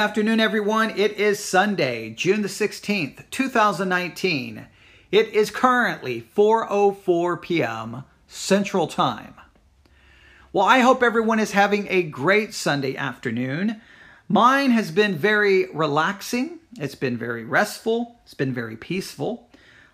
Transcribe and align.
Afternoon, 0.00 0.40
everyone. 0.40 0.98
It 0.98 1.12
is 1.18 1.44
Sunday, 1.44 2.08
June 2.08 2.40
the 2.40 2.48
16th, 2.48 3.28
2019. 3.30 4.66
It 5.12 5.28
is 5.28 5.50
currently 5.50 6.22
4.04 6.34 7.42
p.m. 7.42 8.04
Central 8.26 8.86
Time. 8.86 9.34
Well, 10.54 10.64
I 10.64 10.78
hope 10.78 11.02
everyone 11.02 11.38
is 11.38 11.52
having 11.52 11.86
a 11.90 12.02
great 12.02 12.54
Sunday 12.54 12.96
afternoon. 12.96 13.82
Mine 14.26 14.70
has 14.70 14.90
been 14.90 15.16
very 15.16 15.66
relaxing. 15.66 16.60
It's 16.78 16.94
been 16.94 17.18
very 17.18 17.44
restful. 17.44 18.16
It's 18.24 18.32
been 18.32 18.54
very 18.54 18.78
peaceful. 18.78 19.50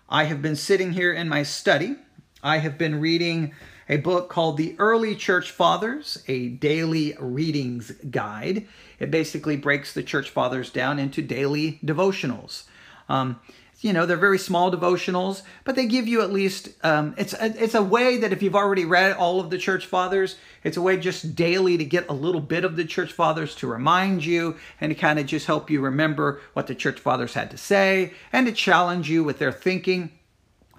I 0.07 0.23
have 0.23 0.41
been 0.41 0.55
sitting 0.55 0.93
here 0.93 1.11
in 1.11 1.27
my 1.27 1.43
study. 1.43 1.97
I 2.41 2.59
have 2.59 2.77
been 2.77 3.01
reading 3.01 3.53
a 3.89 3.97
book 3.97 4.29
called 4.29 4.57
The 4.57 4.75
Early 4.79 5.15
Church 5.15 5.51
Fathers, 5.51 6.21
a 6.27 6.49
daily 6.49 7.15
readings 7.19 7.91
guide. 8.09 8.67
It 8.99 9.11
basically 9.11 9.57
breaks 9.57 9.93
the 9.93 10.03
church 10.03 10.29
fathers 10.29 10.69
down 10.69 10.99
into 10.99 11.21
daily 11.21 11.79
devotionals. 11.85 12.63
Um, 13.07 13.39
you 13.79 13.93
know, 13.93 14.07
they're 14.07 14.17
very 14.17 14.39
small 14.39 14.71
devotionals, 14.71 15.43
but 15.63 15.75
they 15.75 15.85
give 15.85 16.07
you 16.07 16.21
at 16.21 16.33
least, 16.33 16.69
um, 16.83 17.13
it's, 17.15 17.33
a, 17.33 17.63
it's 17.63 17.75
a 17.75 17.83
way 17.83 18.17
that 18.17 18.33
if 18.33 18.41
you've 18.41 18.55
already 18.55 18.85
read 18.85 19.13
all 19.13 19.39
of 19.39 19.51
the 19.51 19.57
church 19.57 19.85
fathers, 19.85 20.35
it's 20.63 20.77
a 20.77 20.81
way 20.81 20.97
just 20.97 21.35
daily 21.35 21.77
to 21.77 21.85
get 21.85 22.09
a 22.09 22.13
little 22.13 22.41
bit 22.41 22.65
of 22.65 22.75
the 22.75 22.85
church 22.85 23.13
fathers 23.13 23.53
to 23.55 23.67
remind 23.67 24.25
you 24.25 24.57
and 24.81 24.89
to 24.89 24.95
kind 24.95 25.19
of 25.19 25.27
just 25.27 25.45
help 25.45 25.69
you 25.69 25.79
remember 25.79 26.41
what 26.53 26.65
the 26.65 26.73
church 26.73 26.99
fathers 26.99 27.35
had 27.35 27.51
to 27.51 27.57
say 27.57 28.13
and 28.33 28.47
to 28.47 28.51
challenge 28.51 29.11
you 29.11 29.23
with 29.23 29.37
their 29.37 29.51
thinking, 29.51 30.09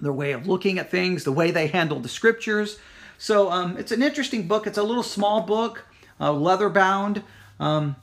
their 0.00 0.12
way 0.12 0.33
of 0.33 0.48
looking 0.48 0.78
at 0.78 0.91
things, 0.91 1.22
the 1.22 1.33
way 1.33 1.53
they 1.53 1.69
handle 1.69 2.00
the 2.00 2.09
scriptures. 2.09 2.78
So 3.19 3.51
um, 3.51 3.77
it's 3.77 3.93
an 3.93 4.03
interesting 4.03 4.49
book. 4.49 4.67
It's 4.67 4.79
a 4.79 4.83
little 4.83 5.03
small 5.03 5.43
book, 5.43 5.85
uh, 6.21 6.33
leather 6.33 6.69
bound. 6.71 7.23
Um, 7.61 7.97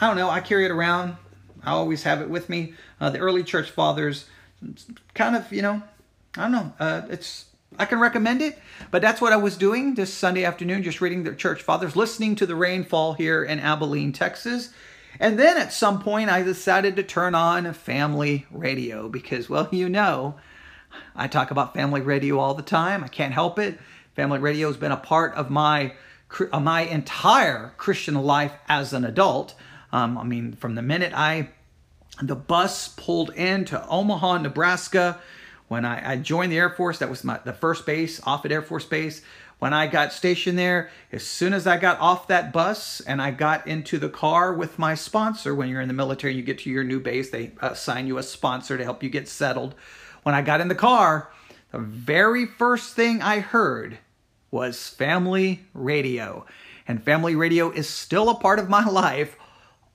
I 0.00 0.08
don't 0.08 0.16
know. 0.16 0.30
I 0.30 0.40
carry 0.40 0.64
it 0.64 0.70
around. 0.70 1.16
I 1.62 1.70
always 1.70 2.02
have 2.04 2.20
it 2.20 2.30
with 2.30 2.48
me. 2.48 2.74
Uh, 3.00 3.10
the 3.10 3.18
early 3.18 3.44
church 3.44 3.70
fathers, 3.70 4.26
kind 5.14 5.36
of, 5.36 5.52
you 5.52 5.62
know, 5.62 5.82
I 6.36 6.42
don't 6.42 6.52
know. 6.52 6.72
Uh, 6.80 7.02
it's 7.10 7.46
I 7.78 7.84
can 7.84 7.98
recommend 7.98 8.40
it, 8.40 8.58
but 8.90 9.02
that's 9.02 9.20
what 9.20 9.32
I 9.32 9.36
was 9.36 9.56
doing 9.56 9.94
this 9.94 10.12
Sunday 10.12 10.44
afternoon, 10.44 10.82
just 10.82 11.00
reading 11.00 11.24
the 11.24 11.34
church 11.34 11.62
fathers, 11.62 11.96
listening 11.96 12.34
to 12.36 12.46
the 12.46 12.54
rainfall 12.54 13.14
here 13.14 13.44
in 13.44 13.60
Abilene, 13.60 14.12
Texas. 14.12 14.70
And 15.18 15.38
then 15.38 15.56
at 15.56 15.72
some 15.72 16.02
point, 16.02 16.30
I 16.30 16.42
decided 16.42 16.96
to 16.96 17.02
turn 17.02 17.34
on 17.34 17.70
family 17.72 18.46
radio 18.50 19.08
because, 19.08 19.50
well, 19.50 19.68
you 19.72 19.88
know, 19.88 20.36
I 21.14 21.26
talk 21.26 21.50
about 21.50 21.74
family 21.74 22.00
radio 22.00 22.38
all 22.38 22.54
the 22.54 22.62
time. 22.62 23.04
I 23.04 23.08
can't 23.08 23.34
help 23.34 23.58
it. 23.58 23.78
Family 24.16 24.38
radio 24.38 24.68
has 24.68 24.78
been 24.78 24.92
a 24.92 24.96
part 24.96 25.34
of 25.34 25.50
my 25.50 25.92
uh, 26.50 26.58
my 26.58 26.80
entire 26.80 27.74
Christian 27.76 28.14
life 28.14 28.52
as 28.66 28.94
an 28.94 29.04
adult. 29.04 29.54
Um, 29.92 30.16
I 30.16 30.24
mean, 30.24 30.54
from 30.54 30.74
the 30.74 30.80
minute 30.80 31.12
I 31.14 31.50
the 32.22 32.34
bus 32.34 32.88
pulled 32.88 33.28
into 33.34 33.86
Omaha, 33.88 34.38
Nebraska, 34.38 35.20
when 35.68 35.84
I, 35.84 36.12
I 36.12 36.16
joined 36.16 36.50
the 36.50 36.56
Air 36.56 36.70
Force, 36.70 36.98
that 37.00 37.10
was 37.10 37.24
my 37.24 37.38
the 37.44 37.52
first 37.52 37.84
base, 37.84 38.18
Offutt 38.20 38.52
Air 38.52 38.62
Force 38.62 38.86
Base. 38.86 39.20
When 39.58 39.74
I 39.74 39.86
got 39.86 40.14
stationed 40.14 40.58
there, 40.58 40.90
as 41.12 41.22
soon 41.22 41.52
as 41.52 41.66
I 41.66 41.76
got 41.76 42.00
off 42.00 42.28
that 42.28 42.54
bus 42.54 43.00
and 43.00 43.20
I 43.20 43.30
got 43.32 43.66
into 43.66 43.98
the 43.98 44.08
car 44.08 44.52
with 44.54 44.78
my 44.78 44.94
sponsor, 44.94 45.54
when 45.54 45.68
you're 45.68 45.82
in 45.82 45.88
the 45.88 45.94
military, 45.94 46.34
you 46.34 46.42
get 46.42 46.58
to 46.60 46.70
your 46.70 46.84
new 46.84 47.00
base, 47.00 47.30
they 47.30 47.52
assign 47.60 48.06
you 48.06 48.16
a 48.16 48.22
sponsor 48.22 48.78
to 48.78 48.84
help 48.84 49.02
you 49.02 49.10
get 49.10 49.28
settled. 49.28 49.74
When 50.22 50.34
I 50.34 50.40
got 50.40 50.62
in 50.62 50.68
the 50.68 50.74
car, 50.74 51.30
the 51.70 51.78
very 51.78 52.46
first 52.46 52.94
thing 52.94 53.20
I 53.20 53.40
heard 53.40 53.98
was 54.50 54.88
family 54.88 55.66
radio. 55.74 56.46
And 56.88 57.02
family 57.02 57.34
radio 57.34 57.70
is 57.70 57.88
still 57.88 58.28
a 58.28 58.34
part 58.34 58.58
of 58.58 58.68
my 58.68 58.84
life 58.88 59.36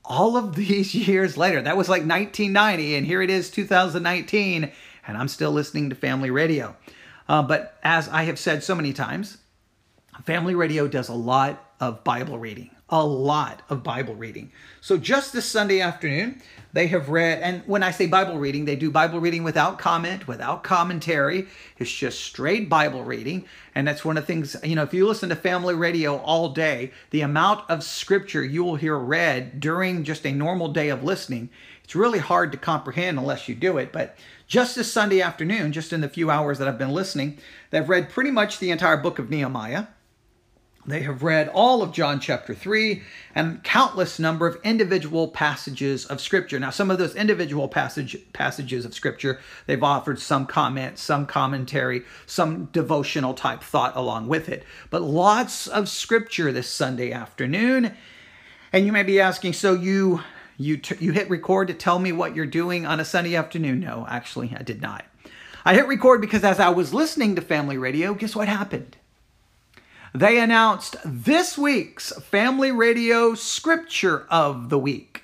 all 0.04 0.38
of 0.38 0.56
these 0.56 0.94
years 1.08 1.38
later. 1.38 1.62
That 1.62 1.78
was 1.78 1.90
like 1.90 2.02
1990, 2.02 2.96
and 2.96 3.06
here 3.06 3.22
it 3.22 3.30
is 3.30 3.50
2019, 3.50 4.72
and 5.08 5.18
I'm 5.18 5.28
still 5.28 5.52
listening 5.52 5.90
to 5.90 5.96
family 5.96 6.32
radio. 6.32 6.76
Uh, 7.28 7.44
but 7.44 7.78
as 7.84 8.10
I 8.10 8.24
have 8.24 8.40
said 8.40 8.64
so 8.64 8.76
many 8.76 8.94
times, 8.94 9.38
family 10.26 10.56
radio 10.56 10.88
does 10.88 11.10
a 11.10 11.14
lot 11.14 11.74
of 11.80 12.04
Bible 12.04 12.38
reading, 12.38 12.72
a 12.90 13.06
lot 13.06 13.62
of 13.70 13.84
Bible 13.84 14.16
reading. 14.16 14.52
So 14.82 14.98
just 14.98 15.34
this 15.34 15.46
Sunday 15.46 15.82
afternoon, 15.82 16.42
they 16.74 16.88
have 16.88 17.10
read, 17.10 17.40
and 17.42 17.64
when 17.66 17.84
I 17.84 17.92
say 17.92 18.08
Bible 18.08 18.38
reading, 18.38 18.66
they 18.66 18.76
do 18.76 18.90
Bible 18.90 19.20
reading 19.20 19.44
without 19.44 19.78
comment, 19.78 20.28
without 20.28 20.64
commentary. 20.64 21.48
It's 21.78 21.92
just 21.92 22.22
straight 22.22 22.70
Bible 22.70 23.04
reading. 23.04 23.46
And 23.76 23.88
that's 23.88 24.06
one 24.06 24.18
of 24.18 24.24
the 24.24 24.28
things, 24.28 24.56
you 24.64 24.76
know, 24.76 24.84
if 24.84 24.94
you 24.94 25.08
listen 25.08 25.30
to 25.30 25.36
family 25.36 25.76
radio 25.76 26.18
all 26.18 26.50
day, 26.50 26.92
the 27.10 27.22
amount 27.22 27.70
of 27.70 27.84
scripture 27.84 28.44
you 28.44 28.64
will 28.64 28.76
hear 28.76 28.98
read 28.98 29.60
during 29.60 30.04
just 30.04 30.26
a 30.26 30.32
normal 30.32 30.70
day 30.70 30.90
of 30.90 31.04
listening, 31.04 31.50
it's 31.84 31.96
really 31.96 32.20
hard 32.20 32.52
to 32.54 32.58
comprehend 32.58 33.20
unless 33.20 33.50
you 33.50 33.56
do 33.56 33.78
it. 33.78 33.92
But 33.92 34.16
just 34.48 34.76
this 34.76 34.92
Sunday 34.92 35.22
afternoon, 35.22 35.74
just 35.74 35.92
in 35.92 36.02
the 36.02 36.10
few 36.10 36.32
hours 36.32 36.58
that 36.60 36.68
I've 36.68 36.78
been 36.78 36.92
listening, 36.92 37.38
they've 37.70 37.88
read 37.88 38.10
pretty 38.10 38.32
much 38.32 38.60
the 38.60 38.72
entire 38.72 38.98
book 38.98 39.20
of 39.20 39.30
Nehemiah. 39.30 39.88
They 40.86 41.02
have 41.02 41.22
read 41.22 41.48
all 41.50 41.84
of 41.84 41.92
John 41.92 42.20
chapter 42.20 42.56
3 42.56 43.04
and 43.36 43.64
countless 43.64 44.18
number 44.18 44.48
of 44.48 44.60
individual 44.64 45.28
passages 45.28 46.06
of 46.06 46.20
scripture. 46.20 46.60
Now, 46.60 46.72
some 46.72 46.90
of 46.90 46.98
those 46.98 47.16
individual 47.16 47.68
passage, 47.68 48.18
passages 48.34 48.84
of 48.84 48.96
scripture, 48.96 49.40
they've 49.68 49.84
offered 49.84 50.20
some 50.20 50.48
comment, 50.48 50.98
some 50.98 51.28
commentary, 51.28 52.04
some 52.26 52.66
devotional 52.66 53.36
type 53.36 53.62
thought 53.62 53.96
along 53.96 54.28
with 54.28 54.50
it. 54.50 54.64
But 54.90 55.04
lots 55.04 55.68
of 55.68 55.88
scripture 55.88 56.52
this 56.52 56.68
Sunday 56.68 57.12
afternoon. 57.12 57.94
And 58.74 58.86
you 58.86 58.92
may 58.92 59.04
be 59.04 59.20
asking, 59.20 59.54
so 59.54 59.74
you 59.74 60.22
you 60.58 60.80
you 61.00 61.12
hit 61.12 61.30
record 61.30 61.68
to 61.68 61.74
tell 61.74 62.00
me 62.00 62.12
what 62.12 62.36
you're 62.36 62.46
doing 62.46 62.86
on 62.86 63.00
a 63.00 63.06
Sunday 63.06 63.36
afternoon? 63.36 63.80
No, 63.80 64.06
actually, 64.10 64.56
I 64.58 64.64
did 64.64 64.82
not. 64.82 65.06
I 65.64 65.76
hit 65.76 65.88
record 65.88 66.22
because 66.22 66.44
as 66.44 66.60
I 66.60 66.70
was 66.70 66.94
listening 66.94 67.36
to 67.36 67.42
family 67.42 67.78
radio, 67.78 68.14
guess 68.16 68.36
what 68.36 68.48
happened? 68.48 68.98
They 70.14 70.40
announced 70.40 70.98
this 71.06 71.58
week's 71.58 72.12
Family 72.24 72.70
Radio 72.70 73.34
Scripture 73.34 74.28
of 74.30 74.70
the 74.70 74.78
Week. 74.78 75.24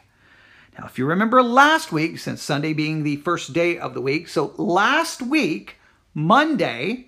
Now, 0.79 0.85
if 0.85 0.97
you 0.97 1.05
remember 1.05 1.43
last 1.43 1.91
week, 1.91 2.19
since 2.19 2.41
Sunday 2.41 2.71
being 2.71 3.03
the 3.03 3.17
first 3.17 3.51
day 3.51 3.77
of 3.77 3.93
the 3.93 3.99
week, 3.99 4.29
so 4.29 4.53
last 4.57 5.21
week, 5.21 5.75
Monday, 6.13 7.07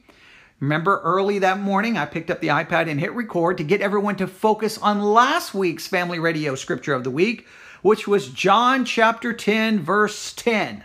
remember 0.60 1.00
early 1.06 1.40
that 1.40 1.62
morning, 1.62 1.98
I 1.98 2.06
picked 2.06 2.30
up 2.30 2.42
the 2.42 2.50
iPad 2.50 2.90
and 2.90 3.00
hit 3.00 3.14
record 3.14 3.58
to 3.60 3.64
get 3.64 3.80
everyone 3.80 4.18
to 4.18 4.28
focus 4.28 4.78
on 4.78 5.00
last 5.00 5.54
week's 5.54 5.88
Family 5.88 6.20
Radio 6.20 6.56
Scripture 6.56 6.94
of 6.94 7.06
the 7.06 7.12
Week, 7.12 7.48
which 7.82 8.06
was 8.06 8.28
John 8.28 8.84
chapter 8.84 9.32
10, 9.32 9.80
verse 9.80 10.34
10. 10.34 10.84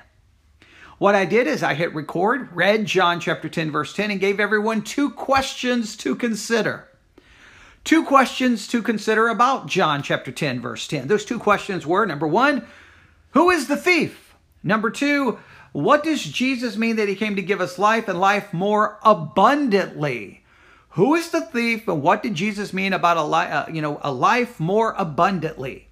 What 0.98 1.16
I 1.16 1.24
did 1.24 1.46
is 1.46 1.62
I 1.62 1.74
hit 1.74 1.94
record, 1.94 2.54
read 2.54 2.86
John 2.86 3.18
chapter 3.18 3.48
10, 3.48 3.72
verse 3.72 3.92
10, 3.92 4.12
and 4.12 4.20
gave 4.20 4.38
everyone 4.38 4.82
two 4.82 5.10
questions 5.10 5.96
to 5.96 6.14
consider. 6.14 6.88
Two 7.82 8.04
questions 8.04 8.68
to 8.68 8.80
consider 8.80 9.28
about 9.28 9.66
John 9.66 10.02
chapter 10.02 10.30
10, 10.30 10.60
verse 10.60 10.86
10. 10.86 11.08
Those 11.08 11.24
two 11.24 11.38
questions 11.38 11.84
were 11.84 12.06
number 12.06 12.26
one, 12.26 12.64
who 13.32 13.50
is 13.50 13.66
the 13.66 13.76
thief? 13.76 14.34
Number 14.62 14.90
two, 14.90 15.38
what 15.72 16.04
does 16.04 16.22
Jesus 16.22 16.76
mean 16.76 16.96
that 16.96 17.08
he 17.08 17.16
came 17.16 17.34
to 17.34 17.42
give 17.42 17.60
us 17.60 17.78
life 17.78 18.06
and 18.06 18.20
life 18.20 18.52
more 18.52 18.98
abundantly? 19.02 20.44
Who 20.90 21.16
is 21.16 21.30
the 21.30 21.40
thief 21.40 21.88
and 21.88 22.00
what 22.00 22.22
did 22.22 22.36
Jesus 22.36 22.72
mean 22.72 22.92
about 22.92 23.16
a 23.16 23.22
life, 23.22 23.52
uh, 23.52 23.66
you 23.70 23.82
know, 23.82 23.98
a 24.02 24.12
life 24.12 24.60
more 24.60 24.94
abundantly? 24.96 25.88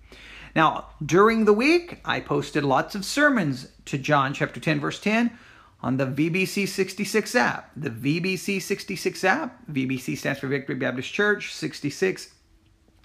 Now, 0.55 0.89
during 1.05 1.45
the 1.45 1.53
week, 1.53 2.01
I 2.05 2.21
posted 2.21 2.65
lots 2.65 2.94
of 2.94 3.05
sermons 3.05 3.69
to 3.87 3.99
John 3.99 4.35
chapter 4.35 4.61
10 4.61 4.81
verse 4.81 5.00
10 5.00 5.37
on 5.82 5.97
the 5.97 6.06
VBC 6.06 6.69
66 6.69 7.35
app. 7.35 7.71
The 7.76 7.91
VBC 7.91 8.61
66 8.62 9.25
app, 9.25 9.67
VBC 9.71 10.17
stands 10.17 10.41
for 10.41 10.47
Victory 10.47 10.76
Baptist 10.76 11.12
Church, 11.12 11.55
66 11.55 12.35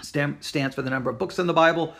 stands 0.02 0.76
for 0.76 0.82
the 0.82 0.90
number 0.90 1.10
of 1.10 1.18
books 1.18 1.40
in 1.40 1.48
the 1.48 1.54
Bible. 1.54 1.96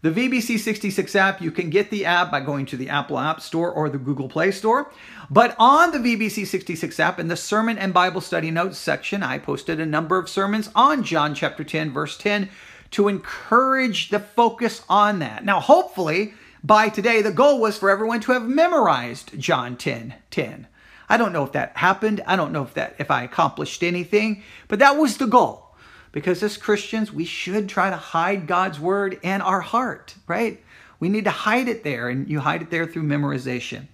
The 0.00 0.10
VBC 0.10 0.60
66 0.60 1.16
app, 1.16 1.40
you 1.40 1.50
can 1.50 1.70
get 1.70 1.90
the 1.90 2.04
app 2.04 2.30
by 2.30 2.40
going 2.40 2.66
to 2.66 2.76
the 2.76 2.88
Apple 2.88 3.18
App 3.18 3.40
Store 3.40 3.72
or 3.72 3.88
the 3.88 3.98
Google 3.98 4.28
Play 4.28 4.52
Store. 4.52 4.92
But 5.28 5.56
on 5.58 5.90
the 5.90 5.98
VBC 5.98 6.46
66 6.46 7.00
app, 7.00 7.18
in 7.18 7.26
the 7.26 7.36
Sermon 7.36 7.78
and 7.78 7.92
Bible 7.92 8.20
Study 8.20 8.52
Notes 8.52 8.78
section, 8.78 9.24
I 9.24 9.38
posted 9.38 9.80
a 9.80 9.86
number 9.86 10.16
of 10.16 10.28
sermons 10.28 10.70
on 10.74 11.02
John 11.02 11.34
chapter 11.34 11.64
10, 11.64 11.92
verse 11.92 12.16
10 12.16 12.48
to 12.92 13.08
encourage 13.08 14.10
the 14.10 14.20
focus 14.20 14.82
on 14.88 15.18
that. 15.18 15.44
Now, 15.44 15.60
hopefully, 15.60 16.34
by 16.64 16.88
today, 16.88 17.22
the 17.22 17.32
goal 17.32 17.60
was 17.60 17.78
for 17.78 17.90
everyone 17.90 18.20
to 18.20 18.32
have 18.32 18.42
memorized 18.42 19.38
John 19.38 19.76
10 19.76 20.14
10. 20.30 20.66
I 21.08 21.16
don't 21.16 21.32
know 21.32 21.44
if 21.44 21.52
that 21.52 21.76
happened. 21.76 22.22
I 22.26 22.36
don't 22.36 22.52
know 22.52 22.62
if 22.62 22.74
that 22.74 22.96
if 22.98 23.10
I 23.10 23.22
accomplished 23.22 23.82
anything, 23.82 24.42
but 24.66 24.78
that 24.80 24.96
was 24.96 25.16
the 25.16 25.26
goal. 25.26 25.64
Because 26.12 26.42
as 26.42 26.56
Christians, 26.56 27.12
we 27.12 27.24
should 27.24 27.68
try 27.68 27.90
to 27.90 27.96
hide 27.96 28.46
God's 28.46 28.80
word 28.80 29.18
in 29.22 29.40
our 29.40 29.60
heart, 29.60 30.14
right? 30.26 30.62
We 31.00 31.08
need 31.08 31.24
to 31.24 31.30
hide 31.30 31.68
it 31.68 31.84
there, 31.84 32.08
and 32.08 32.28
you 32.28 32.40
hide 32.40 32.62
it 32.62 32.70
there 32.70 32.86
through 32.86 33.04
memorization. 33.04 33.86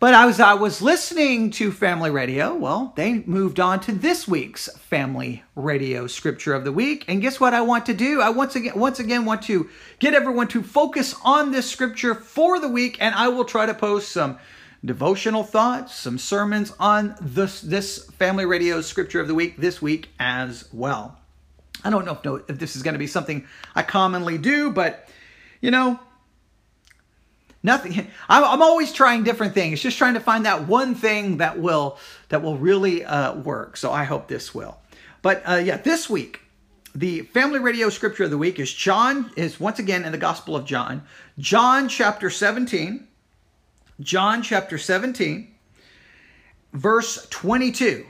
But 0.00 0.14
as 0.14 0.40
I 0.40 0.54
was 0.54 0.80
listening 0.80 1.50
to 1.50 1.70
Family 1.70 2.10
Radio, 2.10 2.54
well, 2.54 2.94
they 2.96 3.18
moved 3.26 3.60
on 3.60 3.80
to 3.80 3.92
this 3.92 4.26
week's 4.26 4.66
Family 4.78 5.42
Radio 5.54 6.06
Scripture 6.06 6.54
of 6.54 6.64
the 6.64 6.72
Week. 6.72 7.04
And 7.06 7.20
guess 7.20 7.38
what 7.38 7.52
I 7.52 7.60
want 7.60 7.84
to 7.84 7.92
do? 7.92 8.22
I 8.22 8.30
once 8.30 8.56
again 8.56 8.80
once 8.80 8.98
again 8.98 9.26
want 9.26 9.42
to 9.42 9.68
get 9.98 10.14
everyone 10.14 10.48
to 10.48 10.62
focus 10.62 11.14
on 11.22 11.52
this 11.52 11.70
scripture 11.70 12.14
for 12.14 12.58
the 12.58 12.68
week, 12.68 12.96
and 12.98 13.14
I 13.14 13.28
will 13.28 13.44
try 13.44 13.66
to 13.66 13.74
post 13.74 14.10
some 14.10 14.38
devotional 14.82 15.44
thoughts, 15.44 15.96
some 15.96 16.16
sermons 16.16 16.72
on 16.80 17.14
this 17.20 17.60
this 17.60 18.06
Family 18.12 18.46
Radio 18.46 18.80
Scripture 18.80 19.20
of 19.20 19.28
the 19.28 19.34
Week 19.34 19.58
this 19.58 19.82
week 19.82 20.08
as 20.18 20.66
well. 20.72 21.18
I 21.84 21.90
don't 21.90 22.06
know 22.06 22.18
if, 22.24 22.48
if 22.48 22.58
this 22.58 22.74
is 22.74 22.82
going 22.82 22.94
to 22.94 22.98
be 22.98 23.06
something 23.06 23.46
I 23.74 23.82
commonly 23.82 24.38
do, 24.38 24.70
but 24.70 25.10
you 25.60 25.70
know, 25.70 26.00
nothing. 27.62 28.08
I'm 28.28 28.62
always 28.62 28.92
trying 28.92 29.24
different 29.24 29.54
things. 29.54 29.80
Just 29.80 29.98
trying 29.98 30.14
to 30.14 30.20
find 30.20 30.46
that 30.46 30.66
one 30.66 30.94
thing 30.94 31.38
that 31.38 31.58
will 31.58 31.98
that 32.28 32.42
will 32.42 32.56
really 32.56 33.04
uh, 33.04 33.34
work. 33.34 33.76
So 33.76 33.92
i 33.92 34.04
hope 34.04 34.28
this 34.28 34.54
will. 34.54 34.78
But 35.22 35.42
uh, 35.48 35.56
yeah 35.56 35.76
this 35.76 36.08
week 36.08 36.40
the 36.94 37.20
family 37.20 37.60
radio 37.60 37.88
scripture 37.88 38.24
of 38.24 38.30
the 38.30 38.38
week 38.38 38.58
is 38.58 38.72
john 38.72 39.30
is 39.36 39.60
once 39.60 39.78
again 39.78 40.04
in 40.04 40.12
the 40.12 40.18
gospel 40.18 40.56
of 40.56 40.64
john. 40.64 41.02
John 41.38 41.88
chapter 41.88 42.30
17 42.30 43.06
john 44.00 44.42
chapter 44.42 44.76
17 44.78 45.54
verse 46.72 47.26
22 47.30 48.06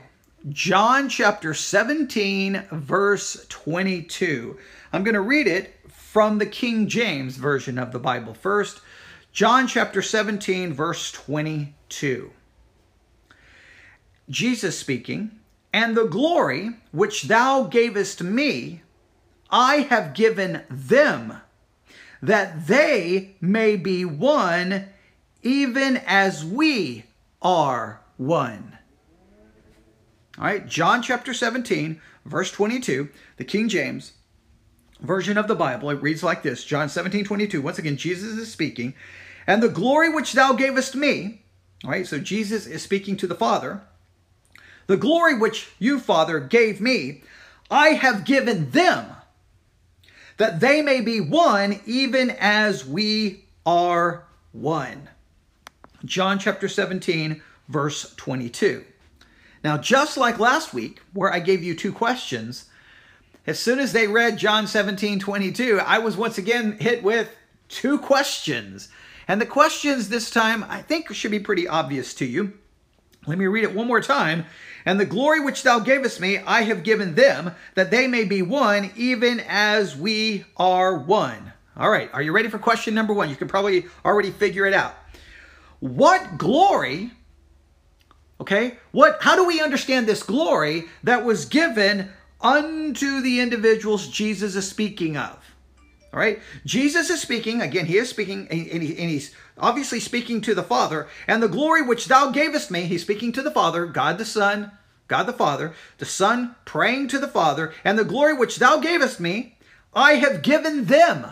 john 0.49 1.09
chapter 1.09 1.53
17 1.53 2.63
verse 2.71 3.45
22 3.49 4.57
i'm 4.93 5.03
going 5.03 5.13
to 5.13 5.21
read 5.21 5.47
it 5.47 5.75
from 5.89 6.37
the 6.37 6.45
king 6.45 6.87
james 6.87 7.37
version 7.37 7.77
of 7.77 7.91
the 7.91 7.99
bible 7.99 8.33
first 8.33 8.81
John 9.31 9.65
chapter 9.65 10.01
17, 10.01 10.73
verse 10.73 11.09
22. 11.11 12.31
Jesus 14.29 14.77
speaking, 14.77 15.39
And 15.71 15.95
the 15.95 16.05
glory 16.05 16.71
which 16.91 17.23
thou 17.23 17.63
gavest 17.63 18.21
me, 18.21 18.81
I 19.49 19.87
have 19.89 20.13
given 20.13 20.63
them, 20.69 21.37
that 22.21 22.67
they 22.67 23.35
may 23.39 23.77
be 23.77 24.03
one, 24.03 24.89
even 25.41 25.97
as 26.05 26.43
we 26.43 27.05
are 27.41 28.01
one. 28.17 28.77
All 30.37 30.43
right, 30.43 30.67
John 30.67 31.01
chapter 31.01 31.33
17, 31.33 32.01
verse 32.25 32.51
22, 32.51 33.09
the 33.37 33.45
King 33.45 33.69
James 33.69 34.13
version 35.01 35.37
of 35.37 35.47
the 35.47 35.55
Bible. 35.55 35.89
It 35.89 36.01
reads 36.01 36.23
like 36.23 36.43
this 36.43 36.63
John 36.63 36.89
17, 36.89 37.25
22. 37.25 37.61
Once 37.61 37.77
again, 37.77 37.97
Jesus 37.97 38.37
is 38.37 38.51
speaking. 38.51 38.93
And 39.47 39.61
the 39.61 39.69
glory 39.69 40.09
which 40.09 40.33
thou 40.33 40.53
gavest 40.53 40.95
me, 40.95 41.41
all 41.83 41.91
right, 41.91 42.05
so 42.05 42.19
Jesus 42.19 42.67
is 42.67 42.83
speaking 42.83 43.17
to 43.17 43.27
the 43.27 43.35
Father, 43.35 43.81
the 44.87 44.97
glory 44.97 45.37
which 45.37 45.69
you, 45.79 45.99
Father, 45.99 46.39
gave 46.39 46.79
me, 46.79 47.23
I 47.69 47.89
have 47.89 48.25
given 48.25 48.71
them, 48.71 49.07
that 50.37 50.59
they 50.59 50.81
may 50.81 51.01
be 51.01 51.19
one, 51.19 51.79
even 51.85 52.29
as 52.31 52.85
we 52.85 53.45
are 53.65 54.25
one. 54.51 55.09
John 56.03 56.39
chapter 56.39 56.67
17, 56.67 57.41
verse 57.69 58.13
22. 58.15 58.83
Now, 59.63 59.77
just 59.77 60.17
like 60.17 60.39
last 60.39 60.73
week, 60.73 61.01
where 61.13 61.31
I 61.31 61.39
gave 61.39 61.63
you 61.63 61.75
two 61.75 61.93
questions, 61.93 62.65
as 63.47 63.59
soon 63.59 63.79
as 63.79 63.91
they 63.91 64.07
read 64.07 64.37
John 64.37 64.67
17, 64.67 65.19
22, 65.19 65.79
I 65.85 65.97
was 65.99 66.15
once 66.15 66.37
again 66.37 66.77
hit 66.79 67.01
with 67.01 67.35
two 67.69 67.97
questions. 67.97 68.89
And 69.27 69.41
the 69.41 69.45
questions 69.45 70.09
this 70.09 70.29
time, 70.29 70.63
I 70.69 70.81
think, 70.81 71.11
should 71.13 71.31
be 71.31 71.39
pretty 71.39 71.67
obvious 71.67 72.13
to 72.15 72.25
you. 72.25 72.53
Let 73.27 73.37
me 73.37 73.47
read 73.47 73.63
it 73.63 73.75
one 73.75 73.87
more 73.87 74.01
time. 74.01 74.45
And 74.85 74.99
the 74.99 75.05
glory 75.05 75.39
which 75.39 75.63
thou 75.63 75.79
gavest 75.79 76.19
me, 76.19 76.39
I 76.39 76.63
have 76.63 76.83
given 76.83 77.15
them, 77.15 77.51
that 77.75 77.91
they 77.91 78.07
may 78.07 78.25
be 78.25 78.41
one, 78.41 78.91
even 78.95 79.39
as 79.47 79.95
we 79.95 80.45
are 80.57 80.97
one. 80.97 81.53
All 81.77 81.89
right, 81.89 82.09
are 82.13 82.21
you 82.21 82.31
ready 82.31 82.49
for 82.49 82.59
question 82.59 82.93
number 82.93 83.13
one? 83.13 83.29
You 83.29 83.35
can 83.35 83.47
probably 83.47 83.85
already 84.03 84.31
figure 84.31 84.65
it 84.65 84.73
out. 84.73 84.93
What 85.79 86.37
glory, 86.37 87.11
okay, 88.39 88.77
what, 88.91 89.17
how 89.21 89.35
do 89.35 89.45
we 89.45 89.61
understand 89.61 90.07
this 90.07 90.23
glory 90.23 90.85
that 91.03 91.23
was 91.23 91.45
given 91.45 92.09
unto 92.41 93.21
the 93.21 93.39
individuals 93.39 94.07
Jesus 94.07 94.55
is 94.55 94.69
speaking 94.69 95.17
of? 95.17 95.37
All 96.13 96.19
right. 96.19 96.39
Jesus 96.65 97.09
is 97.09 97.21
speaking. 97.21 97.61
Again, 97.61 97.85
he 97.85 97.97
is 97.97 98.09
speaking, 98.09 98.47
and, 98.49 98.59
he, 98.59 98.97
and, 98.97 99.09
he's 99.09 99.33
obviously 99.57 99.99
speaking 99.99 100.41
to 100.41 100.53
the 100.53 100.63
Father. 100.63 101.07
And 101.27 101.41
the 101.41 101.47
glory 101.47 101.81
which 101.81 102.07
thou 102.07 102.31
gavest 102.31 102.69
me, 102.69 102.81
he's 102.81 103.01
speaking 103.01 103.31
to 103.33 103.41
the 103.41 103.51
Father, 103.51 103.85
God 103.85 104.17
the 104.17 104.25
Son, 104.25 104.71
God 105.07 105.23
the 105.23 105.33
Father, 105.33 105.73
the 105.99 106.05
Son 106.05 106.55
praying 106.65 107.07
to 107.09 107.19
the 107.19 107.27
Father, 107.27 107.73
and 107.83 107.97
the 107.97 108.03
glory 108.03 108.33
which 108.33 108.57
thou 108.57 108.79
gavest 108.79 109.19
me, 109.19 109.57
I 109.93 110.13
have 110.13 110.41
given 110.41 110.85
them. 110.85 111.27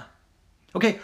Okay, 0.75 0.99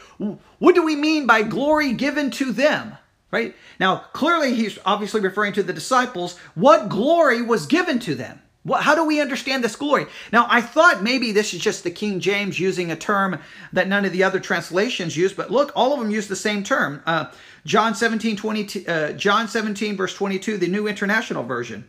what 0.59 0.75
do 0.75 0.83
we 0.83 0.95
mean 0.95 1.25
by 1.25 1.41
glory 1.41 1.93
given 1.93 2.31
to 2.31 2.51
them? 2.51 2.97
Right? 3.31 3.55
Now, 3.79 4.05
clearly 4.13 4.53
he's 4.53 4.79
obviously 4.85 5.19
referring 5.19 5.53
to 5.53 5.63
the 5.63 5.73
disciples. 5.73 6.37
What 6.53 6.87
glory 6.87 7.41
was 7.41 7.65
given 7.65 7.99
to 7.99 8.15
them? 8.15 8.41
What, 8.65 8.81
how 8.81 8.95
do 8.95 9.05
we 9.05 9.21
understand 9.21 9.63
this 9.63 9.75
glory? 9.75 10.07
Now, 10.33 10.47
I 10.49 10.59
thought 10.59 11.03
maybe 11.03 11.31
this 11.31 11.53
is 11.53 11.61
just 11.61 11.83
the 11.83 11.91
King 11.91 12.19
James 12.19 12.59
using 12.59 12.91
a 12.91 12.95
term 12.95 13.37
that 13.71 13.87
none 13.87 14.05
of 14.05 14.11
the 14.11 14.23
other 14.23 14.39
translations 14.39 15.15
use, 15.15 15.33
but 15.33 15.51
look, 15.51 15.71
all 15.75 15.93
of 15.93 15.99
them 15.99 16.09
use 16.09 16.27
the 16.27 16.35
same 16.35 16.63
term. 16.63 17.03
Uh, 17.05 17.27
John 17.63 17.93
17, 17.93 18.35
20, 18.35 18.87
uh, 18.87 19.11
John 19.11 19.47
17, 19.47 19.95
verse 19.95 20.15
22, 20.15 20.57
the 20.57 20.67
New 20.67 20.87
International 20.87 21.43
Version. 21.43 21.87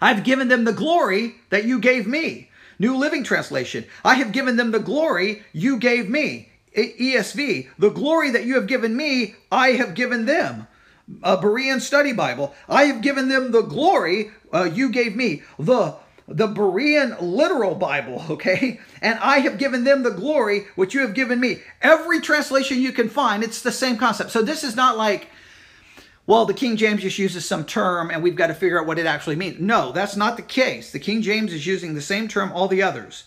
I've 0.00 0.22
given 0.22 0.46
them 0.46 0.62
the 0.62 0.72
glory 0.72 1.34
that 1.50 1.64
you 1.64 1.80
gave 1.80 2.06
me. 2.06 2.48
New 2.78 2.96
Living 2.96 3.24
Translation. 3.24 3.84
I 4.04 4.14
have 4.14 4.30
given 4.30 4.56
them 4.56 4.70
the 4.70 4.78
glory 4.78 5.42
you 5.52 5.78
gave 5.78 6.08
me. 6.08 6.50
ESV. 6.76 7.70
The 7.76 7.90
glory 7.90 8.30
that 8.30 8.44
you 8.44 8.54
have 8.54 8.68
given 8.68 8.96
me, 8.96 9.34
I 9.50 9.72
have 9.72 9.94
given 9.94 10.26
them 10.26 10.68
a 11.22 11.36
Berean 11.36 11.80
Study 11.80 12.12
Bible. 12.12 12.54
I 12.68 12.84
have 12.84 13.02
given 13.02 13.28
them 13.28 13.52
the 13.52 13.62
glory 13.62 14.30
uh, 14.52 14.64
you 14.64 14.90
gave 14.90 15.16
me, 15.16 15.42
the 15.58 15.96
the 16.28 16.48
Berean 16.48 17.20
literal 17.20 17.74
Bible, 17.74 18.24
okay? 18.30 18.80
And 19.00 19.18
I 19.18 19.40
have 19.40 19.58
given 19.58 19.84
them 19.84 20.02
the 20.02 20.10
glory 20.10 20.66
which 20.76 20.94
you 20.94 21.00
have 21.00 21.14
given 21.14 21.40
me. 21.40 21.58
Every 21.80 22.20
translation 22.20 22.80
you 22.80 22.92
can 22.92 23.08
find, 23.08 23.42
it's 23.42 23.62
the 23.62 23.72
same 23.72 23.96
concept. 23.96 24.30
So 24.30 24.42
this 24.42 24.64
is 24.64 24.76
not 24.76 24.96
like, 24.96 25.28
well, 26.26 26.46
the 26.46 26.54
King 26.54 26.76
James 26.76 27.02
just 27.02 27.18
uses 27.18 27.44
some 27.44 27.64
term 27.64 28.10
and 28.10 28.22
we've 28.22 28.36
got 28.36 28.46
to 28.46 28.54
figure 28.54 28.80
out 28.80 28.86
what 28.86 28.98
it 28.98 29.06
actually 29.06 29.36
means. 29.36 29.60
No, 29.60 29.92
that's 29.92 30.16
not 30.16 30.36
the 30.36 30.42
case. 30.42 30.92
The 30.92 31.00
King 31.00 31.22
James 31.22 31.52
is 31.52 31.66
using 31.66 31.94
the 31.94 32.00
same 32.00 32.28
term 32.28 32.52
all 32.52 32.68
the 32.68 32.82
others. 32.82 33.24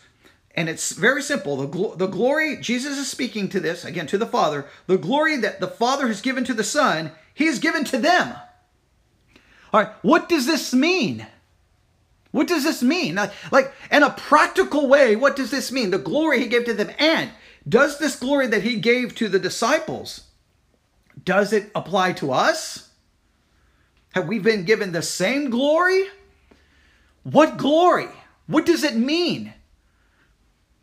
And 0.57 0.69
it's 0.69 0.93
very 0.93 1.21
simple. 1.21 1.57
The, 1.57 1.67
gl- 1.67 1.97
the 1.97 2.07
glory, 2.07 2.55
Jesus 2.61 2.97
is 2.97 3.11
speaking 3.11 3.49
to 3.49 3.59
this, 3.59 3.83
again, 3.83 4.07
to 4.07 4.17
the 4.17 4.25
Father. 4.25 4.65
The 4.87 4.97
glory 4.97 5.35
that 5.37 5.59
the 5.59 5.67
Father 5.67 6.07
has 6.07 6.21
given 6.21 6.45
to 6.45 6.53
the 6.53 6.63
Son, 6.63 7.11
he 7.35 7.45
has 7.45 7.59
given 7.59 7.83
to 7.85 7.99
them. 7.99 8.33
All 9.71 9.81
right, 9.81 9.93
what 10.01 10.27
does 10.27 10.47
this 10.47 10.73
mean? 10.73 11.27
What 12.31 12.47
does 12.47 12.63
this 12.63 12.81
mean? 12.81 13.15
Like, 13.51 13.71
in 13.91 14.03
a 14.03 14.09
practical 14.09 14.87
way, 14.87 15.15
what 15.15 15.35
does 15.35 15.51
this 15.51 15.71
mean? 15.71 15.91
The 15.91 15.99
glory 15.99 16.39
he 16.39 16.47
gave 16.47 16.65
to 16.65 16.73
them. 16.73 16.89
And 16.97 17.29
does 17.67 17.99
this 17.99 18.17
glory 18.17 18.47
that 18.47 18.63
he 18.63 18.77
gave 18.77 19.15
to 19.15 19.29
the 19.29 19.39
disciples, 19.39 20.23
does 21.23 21.53
it 21.53 21.71
apply 21.75 22.13
to 22.13 22.31
us? 22.31 22.89
Have 24.13 24.27
we 24.27 24.39
been 24.39 24.65
given 24.65 24.91
the 24.91 25.01
same 25.01 25.49
glory? 25.49 26.05
What 27.23 27.57
glory? 27.57 28.09
What 28.47 28.65
does 28.65 28.83
it 28.83 28.95
mean? 28.95 29.53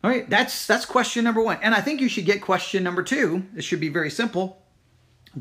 All 0.03 0.09
right, 0.09 0.29
that's 0.29 0.67
that's 0.67 0.85
question 0.85 1.23
number 1.23 1.41
one. 1.41 1.57
And 1.61 1.73
I 1.73 1.81
think 1.81 2.01
you 2.01 2.09
should 2.09 2.25
get 2.25 2.41
question 2.41 2.83
number 2.83 3.03
two. 3.03 3.45
It 3.55 3.63
should 3.63 3.79
be 3.79 3.89
very 3.89 4.09
simple. 4.11 4.62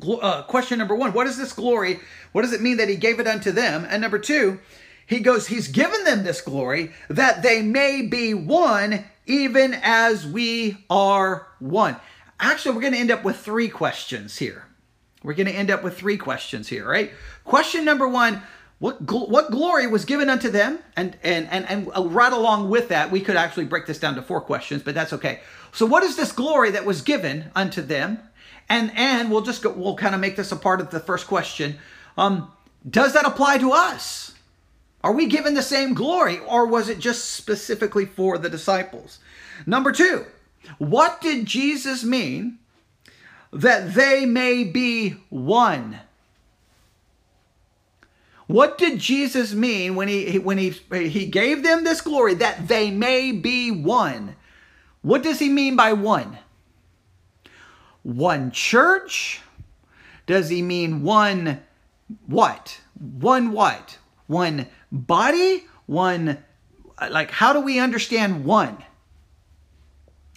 Uh, 0.00 0.42
question 0.42 0.78
number 0.78 0.94
one 0.94 1.12
What 1.12 1.26
is 1.26 1.36
this 1.36 1.52
glory? 1.52 2.00
What 2.32 2.42
does 2.42 2.52
it 2.52 2.62
mean 2.62 2.78
that 2.78 2.88
he 2.88 2.96
gave 2.96 3.20
it 3.20 3.26
unto 3.26 3.52
them? 3.52 3.86
And 3.88 4.00
number 4.00 4.18
two, 4.18 4.60
he 5.06 5.20
goes, 5.20 5.48
He's 5.48 5.68
given 5.68 6.04
them 6.04 6.24
this 6.24 6.40
glory 6.40 6.92
that 7.08 7.42
they 7.42 7.62
may 7.62 8.02
be 8.02 8.34
one, 8.34 9.04
even 9.26 9.74
as 9.82 10.26
we 10.26 10.78
are 10.88 11.48
one. 11.58 11.96
Actually, 12.40 12.74
we're 12.74 12.82
going 12.82 12.94
to 12.94 12.98
end 12.98 13.10
up 13.10 13.24
with 13.24 13.36
three 13.36 13.68
questions 13.68 14.38
here. 14.38 14.66
We're 15.22 15.34
going 15.34 15.46
to 15.46 15.52
end 15.52 15.70
up 15.70 15.84
with 15.84 15.96
three 15.96 16.16
questions 16.16 16.68
here, 16.68 16.88
right? 16.88 17.12
Question 17.44 17.84
number 17.84 18.08
one 18.08 18.42
what, 18.82 19.06
gl- 19.06 19.28
what 19.28 19.52
glory 19.52 19.86
was 19.86 20.04
given 20.04 20.28
unto 20.28 20.50
them? 20.50 20.80
And, 20.96 21.16
and, 21.22 21.48
and, 21.50 21.64
and 21.68 21.88
uh, 21.96 22.04
right 22.04 22.32
along 22.32 22.68
with 22.68 22.88
that, 22.88 23.12
we 23.12 23.20
could 23.20 23.36
actually 23.36 23.66
break 23.66 23.86
this 23.86 24.00
down 24.00 24.16
to 24.16 24.22
four 24.22 24.40
questions, 24.40 24.82
but 24.82 24.92
that's 24.92 25.12
okay. 25.12 25.38
So, 25.72 25.86
what 25.86 26.02
is 26.02 26.16
this 26.16 26.32
glory 26.32 26.72
that 26.72 26.84
was 26.84 27.00
given 27.00 27.52
unto 27.54 27.80
them? 27.80 28.18
And, 28.72 28.90
and 28.96 29.30
we'll 29.30 29.42
just 29.42 29.62
go, 29.62 29.70
we'll 29.70 29.96
kind 29.96 30.14
of 30.14 30.20
make 30.22 30.34
this 30.34 30.50
a 30.50 30.56
part 30.56 30.80
of 30.80 30.88
the 30.88 30.98
first 30.98 31.26
question. 31.26 31.76
Um, 32.16 32.50
does 32.88 33.12
that 33.12 33.26
apply 33.26 33.58
to 33.58 33.72
us? 33.72 34.32
Are 35.04 35.12
we 35.12 35.26
given 35.26 35.52
the 35.52 35.62
same 35.62 35.92
glory, 35.92 36.38
or 36.38 36.66
was 36.66 36.88
it 36.88 36.98
just 36.98 37.32
specifically 37.32 38.06
for 38.06 38.38
the 38.38 38.48
disciples? 38.48 39.18
Number 39.66 39.92
two, 39.92 40.24
what 40.78 41.20
did 41.20 41.44
Jesus 41.44 42.02
mean 42.02 42.60
that 43.52 43.92
they 43.92 44.24
may 44.24 44.64
be 44.64 45.16
one? 45.28 46.00
What 48.46 48.78
did 48.78 48.98
Jesus 48.98 49.52
mean 49.52 49.96
when 49.96 50.08
he 50.08 50.38
when 50.38 50.56
he 50.56 50.70
he 50.90 51.26
gave 51.26 51.62
them 51.62 51.84
this 51.84 52.00
glory 52.00 52.34
that 52.34 52.68
they 52.68 52.90
may 52.90 53.32
be 53.32 53.70
one? 53.70 54.34
What 55.02 55.22
does 55.22 55.40
he 55.40 55.50
mean 55.50 55.76
by 55.76 55.92
one? 55.92 56.38
One 58.02 58.50
church? 58.50 59.40
Does 60.26 60.48
he 60.48 60.62
mean 60.62 61.02
one 61.02 61.62
what? 62.26 62.80
One 62.98 63.52
what? 63.52 63.98
One 64.26 64.66
body? 64.90 65.64
One 65.86 66.38
like 67.10 67.30
how 67.30 67.52
do 67.52 67.60
we 67.60 67.78
understand 67.78 68.44
one? 68.44 68.78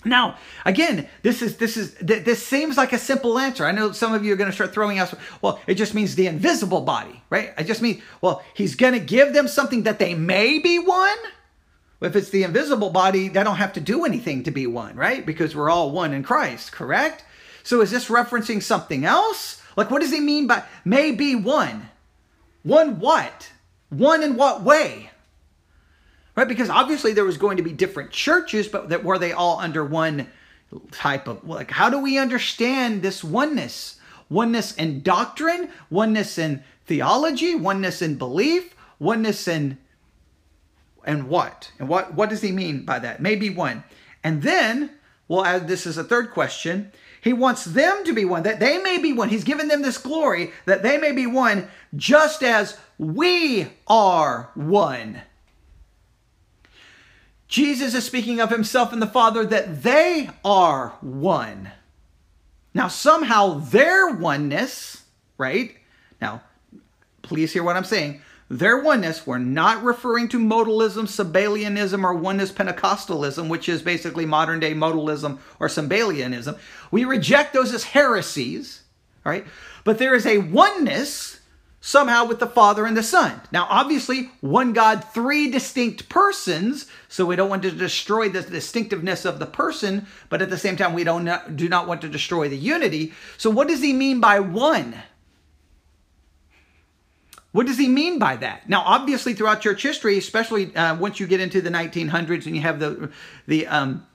Now, 0.06 0.38
again, 0.66 1.10
this 1.24 1.42
is 1.42 1.58
this 1.58 1.78
is 1.78 1.96
this 1.96 2.46
seems 2.46 2.78
like 2.78 2.94
a 2.94 3.00
simple 3.00 3.40
answer. 3.40 3.66
I 3.66 3.72
know 3.72 3.92
some 3.92 4.14
of 4.14 4.24
you 4.24 4.34
are 4.34 4.36
going 4.36 4.50
to 4.50 4.56
start 4.56 4.74
throwing 4.74 5.00
out. 5.00 5.14
Well, 5.42 5.60
it 5.66 5.76
just 5.76 5.96
means 5.96 6.14
the 6.14 6.28
invisible 6.28 6.82
body, 6.82 7.24
right? 7.32 7.54
I 7.58 7.64
just 7.64 7.82
mean, 7.82 8.04
well, 8.22 8.44
he's 8.54 8.76
going 8.76 8.94
to 8.94 9.00
give 9.00 9.34
them 9.34 9.48
something 9.48 9.84
that 9.84 9.98
they 9.98 10.14
may 10.14 10.60
be 10.60 10.78
one. 10.78 11.18
If 12.02 12.16
it's 12.16 12.30
the 12.30 12.44
invisible 12.44 12.92
body, 12.92 13.30
they 13.30 13.44
don't 13.44 13.56
have 13.56 13.74
to 13.74 13.80
do 13.80 14.06
anything 14.06 14.44
to 14.44 14.52
be 14.52 14.68
one, 14.68 14.96
right? 14.96 15.26
Because 15.26 15.56
we're 15.56 15.72
all 15.72 15.92
one 15.92 16.14
in 16.14 16.22
Christ, 16.22 16.72
correct? 16.72 17.24
So 17.66 17.82
is 17.82 17.92
this 17.92 18.08
referencing 18.08 18.64
something 18.64 19.04
else? 19.04 19.62
Like, 19.76 19.92
what 19.92 20.02
does 20.02 20.12
he 20.12 20.22
mean 20.22 20.48
by 20.48 20.64
may 20.86 21.12
be 21.12 21.36
one? 21.36 21.90
One 22.64 23.00
what? 23.00 23.52
One 23.90 24.24
in 24.24 24.38
what 24.38 24.64
way? 24.64 25.10
right? 26.36 26.48
Because 26.48 26.70
obviously 26.70 27.14
there 27.14 27.26
was 27.26 27.38
going 27.38 27.58
to 27.58 27.64
be 27.64 27.72
different 27.72 28.12
churches, 28.12 28.68
but 28.68 28.90
that 28.90 29.04
were 29.04 29.18
they 29.18 29.32
all 29.32 29.60
under 29.60 29.84
one 29.84 30.28
type 30.92 31.28
of 31.28 31.48
like? 31.48 31.72
How 31.72 31.90
do 31.90 32.00
we 32.00 32.18
understand 32.18 33.02
this 33.02 33.24
oneness? 33.24 34.00
Oneness 34.30 34.74
in 34.76 35.02
doctrine, 35.02 35.70
oneness 35.90 36.38
in 36.38 36.64
theology, 36.86 37.56
oneness 37.56 38.02
in 38.02 38.16
belief, 38.16 38.76
oneness 39.00 39.48
in 39.48 39.78
and 41.04 41.30
what? 41.30 41.72
And 41.80 41.88
what 41.88 42.14
what 42.16 42.30
does 42.30 42.42
he 42.42 42.52
mean 42.52 42.84
by 42.86 43.00
that? 43.00 43.22
Maybe 43.22 43.50
one. 43.50 43.84
And 44.24 44.42
then 44.42 44.92
we'll 45.28 45.60
this 45.62 45.86
is 45.86 45.98
a 45.98 46.04
third 46.04 46.32
question. 46.32 46.92
He 47.22 47.34
wants 47.34 47.66
them 47.66 48.04
to 48.04 48.14
be 48.14 48.24
one, 48.24 48.44
that 48.44 48.60
they 48.60 48.78
may 48.78 49.00
be 49.00 49.12
one. 49.12 49.30
He's 49.30 49.44
given 49.44 49.68
them 49.68 49.82
this 49.82 49.98
glory, 49.98 50.52
that 50.66 50.84
they 50.84 50.98
may 50.98 51.12
be 51.12 51.26
one, 51.26 51.68
just 51.96 52.44
as 52.44 52.78
we 53.00 53.68
are 53.88 54.52
one. 54.54 55.24
Jesus 57.48 57.96
is 57.96 58.06
speaking 58.06 58.40
of 58.40 58.50
himself 58.50 58.94
and 58.94 59.02
the 59.02 59.08
Father 59.08 59.46
that 59.46 59.82
they 59.82 60.30
are 60.44 60.90
one. 61.02 61.72
Now, 62.74 62.90
somehow 62.90 63.60
their 63.60 64.10
oneness, 64.10 65.04
right? 65.38 65.76
Now, 66.22 66.42
please 67.22 67.54
hear 67.54 67.64
what 67.64 67.78
I'm 67.78 67.86
saying. 67.86 68.22
Their 68.50 68.78
oneness, 68.78 69.26
we're 69.26 69.40
not 69.40 69.84
referring 69.84 70.28
to 70.30 70.40
modalism, 70.40 71.08
Sabellianism, 71.08 72.04
or 72.04 72.14
oneness 72.14 72.52
Pentecostalism, 72.52 73.50
which 73.50 73.68
is 73.68 73.82
basically 73.82 74.26
modern 74.26 74.60
day 74.60 74.74
modalism 74.74 75.40
or 75.60 75.68
Sabellianism. 75.68 76.58
We 76.92 77.06
reject 77.06 77.54
those 77.54 77.74
as 77.74 77.84
heresies, 77.84 78.84
right? 79.24 79.46
But 79.84 79.98
there 79.98 80.14
is 80.14 80.28
a 80.28 80.38
oneness 80.38 81.40
somehow 81.82 82.26
with 82.26 82.40
the 82.40 82.48
Father 82.48 82.86
and 82.86 82.96
the 82.96 83.04
Son. 83.04 83.42
Now, 83.52 83.66
obviously, 83.70 84.32
one 84.42 84.74
God, 84.74 85.04
three 85.04 85.50
distinct 85.50 86.08
persons, 86.08 86.88
so 87.08 87.26
we 87.26 87.36
don't 87.36 87.50
want 87.50 87.64
to 87.64 87.72
destroy 87.72 88.30
the 88.30 88.42
distinctiveness 88.42 89.26
of 89.26 89.40
the 89.40 89.46
person, 89.48 90.06
but 90.30 90.42
at 90.42 90.52
the 90.52 90.58
same 90.58 90.78
time, 90.78 90.94
we 90.94 91.04
don't 91.04 91.56
do 91.56 91.68
not 91.68 91.88
want 91.88 92.02
to 92.02 92.10
destroy 92.10 92.48
the 92.48 92.58
unity. 92.58 93.14
So, 93.38 93.50
what 93.50 93.68
does 93.68 93.82
he 93.82 93.94
mean 93.94 94.20
by 94.20 94.40
one? 94.40 94.96
What 97.56 97.68
does 97.68 97.78
he 97.78 97.88
mean 97.88 98.20
by 98.20 98.36
that? 98.36 98.68
Now, 98.68 98.84
obviously, 98.86 99.34
throughout 99.34 99.62
church 99.62 99.82
history, 99.82 100.18
especially 100.18 100.76
uh, 100.76 100.98
once 100.98 101.22
you 101.22 101.26
get 101.26 101.40
into 101.40 101.62
the 101.62 101.70
1900s 101.70 102.48
and 102.48 102.54
you 102.54 102.62
have 102.62 102.82
the 102.82 103.10
the 103.48 103.66
um, 103.68 104.06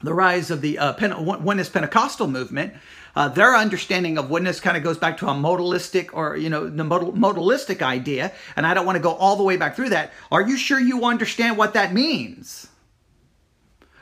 the 0.00 0.14
rise 0.14 0.52
of 0.52 0.60
the 0.60 0.78
uh, 0.78 0.94
Pente- 0.94 1.20
oneness 1.40 1.68
Pentecostal 1.68 2.28
movement, 2.28 2.72
uh, 3.16 3.30
their 3.30 3.56
understanding 3.56 4.16
of 4.16 4.30
oneness 4.30 4.60
kind 4.60 4.76
of 4.76 4.84
goes 4.84 4.96
back 4.96 5.16
to 5.16 5.26
a 5.26 5.32
modalistic 5.32 6.10
or, 6.12 6.36
you 6.36 6.48
know, 6.48 6.68
the 6.68 6.84
modal, 6.84 7.12
modalistic 7.12 7.82
idea. 7.82 8.30
And 8.54 8.64
I 8.64 8.74
don't 8.74 8.86
want 8.86 8.94
to 8.94 9.02
go 9.02 9.14
all 9.14 9.34
the 9.34 9.42
way 9.42 9.56
back 9.56 9.74
through 9.74 9.88
that. 9.88 10.12
Are 10.30 10.42
you 10.42 10.56
sure 10.56 10.78
you 10.78 11.04
understand 11.04 11.58
what 11.58 11.74
that 11.74 11.92
means? 11.92 12.68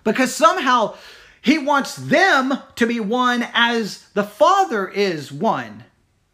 Because 0.05 0.35
somehow 0.35 0.99
he 1.41 1.57
wants 1.57 1.97
them 1.97 2.59
to 2.77 2.87
be 2.87 3.01
one 3.01 3.47
as 3.55 4.07
the 4.13 4.25
Father 4.25 4.87
is 4.87 5.33
one 5.33 5.85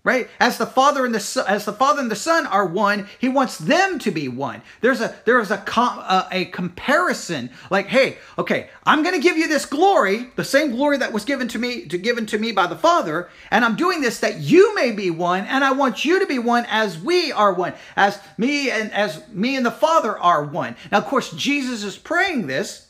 right 0.04 0.28
as 0.38 0.58
the 0.58 0.66
father 0.66 1.04
and 1.04 1.14
the 1.14 1.44
as 1.48 1.64
the 1.64 1.72
father 1.72 2.00
and 2.00 2.10
the 2.10 2.16
son 2.16 2.46
are 2.46 2.64
one 2.64 3.08
he 3.18 3.28
wants 3.28 3.58
them 3.58 3.98
to 3.98 4.10
be 4.10 4.28
one 4.28 4.62
there's 4.80 5.00
a 5.00 5.14
there's 5.24 5.50
a 5.50 5.58
com, 5.58 5.98
a, 5.98 6.26
a 6.30 6.44
comparison 6.46 7.50
like 7.70 7.86
hey 7.86 8.16
okay 8.38 8.70
i'm 8.84 9.02
going 9.02 9.14
to 9.14 9.20
give 9.20 9.36
you 9.36 9.48
this 9.48 9.66
glory 9.66 10.30
the 10.36 10.44
same 10.44 10.70
glory 10.70 10.96
that 10.96 11.12
was 11.12 11.24
given 11.24 11.48
to 11.48 11.58
me 11.58 11.84
to 11.86 11.98
given 11.98 12.26
to 12.26 12.38
me 12.38 12.52
by 12.52 12.66
the 12.66 12.76
father 12.76 13.28
and 13.50 13.64
i'm 13.64 13.76
doing 13.76 14.00
this 14.00 14.20
that 14.20 14.38
you 14.38 14.74
may 14.74 14.92
be 14.92 15.10
one 15.10 15.44
and 15.44 15.64
i 15.64 15.72
want 15.72 16.04
you 16.04 16.18
to 16.20 16.26
be 16.26 16.38
one 16.38 16.64
as 16.68 16.98
we 16.98 17.32
are 17.32 17.52
one 17.52 17.74
as 17.96 18.20
me 18.36 18.70
and 18.70 18.92
as 18.92 19.26
me 19.28 19.56
and 19.56 19.66
the 19.66 19.70
father 19.70 20.16
are 20.18 20.44
one 20.44 20.76
now 20.92 20.98
of 20.98 21.06
course 21.06 21.32
jesus 21.32 21.82
is 21.82 21.98
praying 21.98 22.46
this 22.46 22.84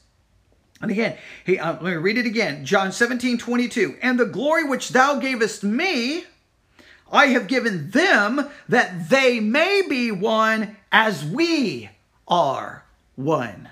and 0.81 0.93
again, 0.93 1.17
he, 1.45 1.59
uh, 1.59 1.73
let 1.73 1.83
me 1.83 1.95
read 1.95 2.19
it 2.19 2.27
again. 2.27 2.65
John 2.65 2.93
17, 2.93 3.39
22. 3.39 3.97
And 4.01 4.17
the 4.19 4.25
glory 4.25 4.63
which 4.63 4.91
thou 4.91 5.19
gavest 5.19 5.65
me, 5.65 6.25
I 7.11 7.27
have 7.29 7.47
given 7.47 7.91
them 7.91 8.49
that 8.69 9.09
they 9.09 9.41
may 9.41 9.83
be 9.89 10.11
one 10.13 10.77
as 10.93 11.25
we 11.25 11.91
are 12.27 12.85
one. 13.17 13.71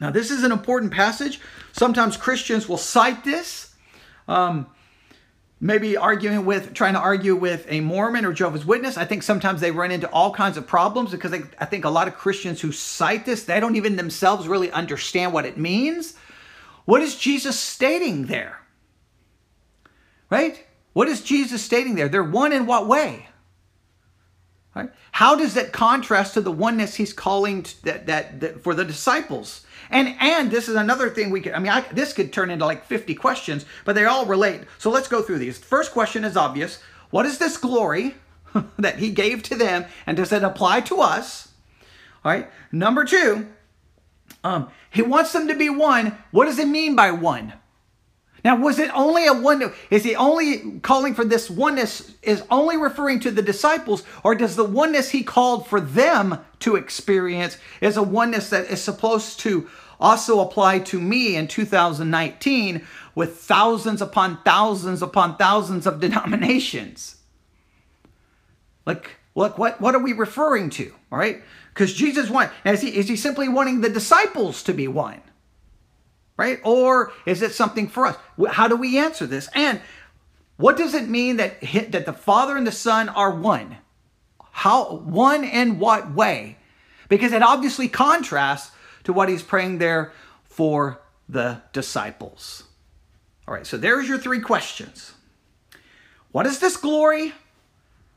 Now, 0.00 0.10
this 0.10 0.30
is 0.30 0.44
an 0.44 0.52
important 0.52 0.92
passage. 0.92 1.40
Sometimes 1.72 2.16
Christians 2.16 2.68
will 2.68 2.78
cite 2.78 3.24
this, 3.24 3.74
um, 4.28 4.66
maybe 5.60 5.96
arguing 5.96 6.44
with, 6.44 6.72
trying 6.72 6.94
to 6.94 7.00
argue 7.00 7.34
with 7.34 7.66
a 7.68 7.80
Mormon 7.80 8.24
or 8.24 8.32
Jehovah's 8.32 8.64
Witness. 8.64 8.96
I 8.96 9.04
think 9.04 9.24
sometimes 9.24 9.60
they 9.60 9.72
run 9.72 9.90
into 9.90 10.08
all 10.10 10.32
kinds 10.32 10.56
of 10.56 10.68
problems 10.68 11.10
because 11.10 11.32
they, 11.32 11.42
I 11.58 11.64
think 11.64 11.84
a 11.84 11.90
lot 11.90 12.06
of 12.06 12.14
Christians 12.14 12.60
who 12.60 12.70
cite 12.70 13.26
this, 13.26 13.44
they 13.44 13.58
don't 13.58 13.74
even 13.74 13.96
themselves 13.96 14.46
really 14.46 14.70
understand 14.70 15.32
what 15.32 15.44
it 15.44 15.58
means. 15.58 16.14
What 16.84 17.02
is 17.02 17.16
Jesus 17.16 17.58
stating 17.58 18.26
there? 18.26 18.57
Right? 20.30 20.64
What 20.92 21.08
is 21.08 21.22
Jesus 21.22 21.62
stating 21.62 21.94
there? 21.94 22.08
They're 22.08 22.22
one 22.22 22.52
in 22.52 22.66
what 22.66 22.86
way? 22.86 23.28
Right? 24.74 24.90
How 25.12 25.34
does 25.34 25.54
that 25.54 25.72
contrast 25.72 26.34
to 26.34 26.40
the 26.40 26.52
oneness 26.52 26.96
he's 26.96 27.12
calling 27.12 27.66
that, 27.82 28.06
that, 28.06 28.40
that 28.40 28.62
for 28.62 28.74
the 28.74 28.84
disciples? 28.84 29.64
And 29.90 30.14
and 30.20 30.50
this 30.50 30.68
is 30.68 30.74
another 30.74 31.08
thing 31.08 31.30
we 31.30 31.40
could. 31.40 31.52
I 31.52 31.58
mean, 31.58 31.72
I, 31.72 31.80
this 31.92 32.12
could 32.12 32.32
turn 32.32 32.50
into 32.50 32.66
like 32.66 32.84
50 32.84 33.14
questions, 33.14 33.64
but 33.84 33.94
they 33.94 34.04
all 34.04 34.26
relate. 34.26 34.62
So 34.78 34.90
let's 34.90 35.08
go 35.08 35.22
through 35.22 35.38
these. 35.38 35.58
First 35.58 35.92
question 35.92 36.24
is 36.24 36.36
obvious. 36.36 36.80
What 37.10 37.26
is 37.26 37.38
this 37.38 37.56
glory 37.56 38.14
that 38.78 38.98
he 38.98 39.10
gave 39.10 39.42
to 39.44 39.54
them, 39.54 39.86
and 40.06 40.16
does 40.16 40.32
it 40.32 40.42
apply 40.42 40.82
to 40.82 41.00
us? 41.00 41.52
All 42.24 42.32
right. 42.32 42.50
Number 42.70 43.04
two, 43.04 43.48
um, 44.44 44.68
he 44.90 45.02
wants 45.02 45.32
them 45.32 45.48
to 45.48 45.54
be 45.54 45.70
one. 45.70 46.18
What 46.30 46.46
does 46.46 46.58
it 46.58 46.68
mean 46.68 46.94
by 46.94 47.10
one? 47.10 47.54
Now, 48.44 48.56
was 48.56 48.78
it 48.78 48.90
only 48.94 49.26
a 49.26 49.32
one? 49.32 49.72
Is 49.90 50.04
he 50.04 50.14
only 50.14 50.78
calling 50.80 51.14
for 51.14 51.24
this 51.24 51.50
oneness? 51.50 52.14
Is 52.22 52.42
only 52.50 52.76
referring 52.76 53.20
to 53.20 53.30
the 53.30 53.42
disciples, 53.42 54.04
or 54.22 54.34
does 54.34 54.56
the 54.56 54.64
oneness 54.64 55.10
he 55.10 55.22
called 55.24 55.66
for 55.66 55.80
them 55.80 56.38
to 56.60 56.76
experience 56.76 57.58
is 57.80 57.96
a 57.96 58.02
oneness 58.02 58.50
that 58.50 58.66
is 58.66 58.82
supposed 58.82 59.40
to 59.40 59.68
also 60.00 60.40
apply 60.40 60.78
to 60.78 61.00
me 61.00 61.34
in 61.34 61.48
2019 61.48 62.86
with 63.14 63.38
thousands 63.38 64.00
upon 64.00 64.40
thousands 64.44 65.02
upon 65.02 65.36
thousands 65.36 65.86
of 65.86 66.00
denominations? 66.00 67.16
Like, 68.86 69.16
look, 69.34 69.58
what 69.58 69.80
what 69.80 69.94
are 69.96 70.02
we 70.02 70.12
referring 70.12 70.70
to? 70.70 70.94
All 71.10 71.18
right, 71.18 71.42
because 71.74 71.92
Jesus 71.92 72.30
want 72.30 72.52
is 72.64 72.82
he 72.82 72.96
is 72.96 73.08
he 73.08 73.16
simply 73.16 73.48
wanting 73.48 73.80
the 73.80 73.90
disciples 73.90 74.62
to 74.62 74.72
be 74.72 74.86
one? 74.86 75.20
Right? 76.38 76.58
Or 76.64 77.12
is 77.26 77.42
it 77.42 77.52
something 77.52 77.88
for 77.88 78.06
us? 78.06 78.16
How 78.48 78.68
do 78.68 78.76
we 78.76 78.96
answer 78.96 79.26
this? 79.26 79.50
And 79.54 79.82
what 80.56 80.78
does 80.78 80.94
it 80.94 81.08
mean 81.08 81.36
that 81.36 81.60
that 81.90 82.06
the 82.06 82.14
Father 82.14 82.56
and 82.56 82.66
the 82.66 82.72
Son 82.72 83.10
are 83.10 83.30
one? 83.30 83.76
How 84.52 84.96
one 84.96 85.44
in 85.44 85.78
what 85.78 86.14
way? 86.14 86.56
Because 87.08 87.32
it 87.32 87.42
obviously 87.42 87.88
contrasts 87.88 88.70
to 89.04 89.12
what 89.12 89.28
he's 89.28 89.42
praying 89.42 89.78
there 89.78 90.12
for 90.44 91.00
the 91.28 91.62
disciples. 91.72 92.64
All 93.46 93.54
right, 93.54 93.66
so 93.66 93.76
there's 93.76 94.08
your 94.08 94.18
three 94.18 94.40
questions. 94.40 95.12
What 96.32 96.46
is 96.46 96.58
this 96.58 96.76
glory 96.76 97.32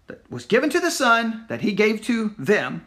that 0.07 0.29
was 0.29 0.45
given 0.45 0.69
to 0.71 0.79
the 0.79 0.91
Son 0.91 1.45
that 1.47 1.61
he 1.61 1.71
gave 1.71 2.01
to 2.03 2.35
them? 2.37 2.85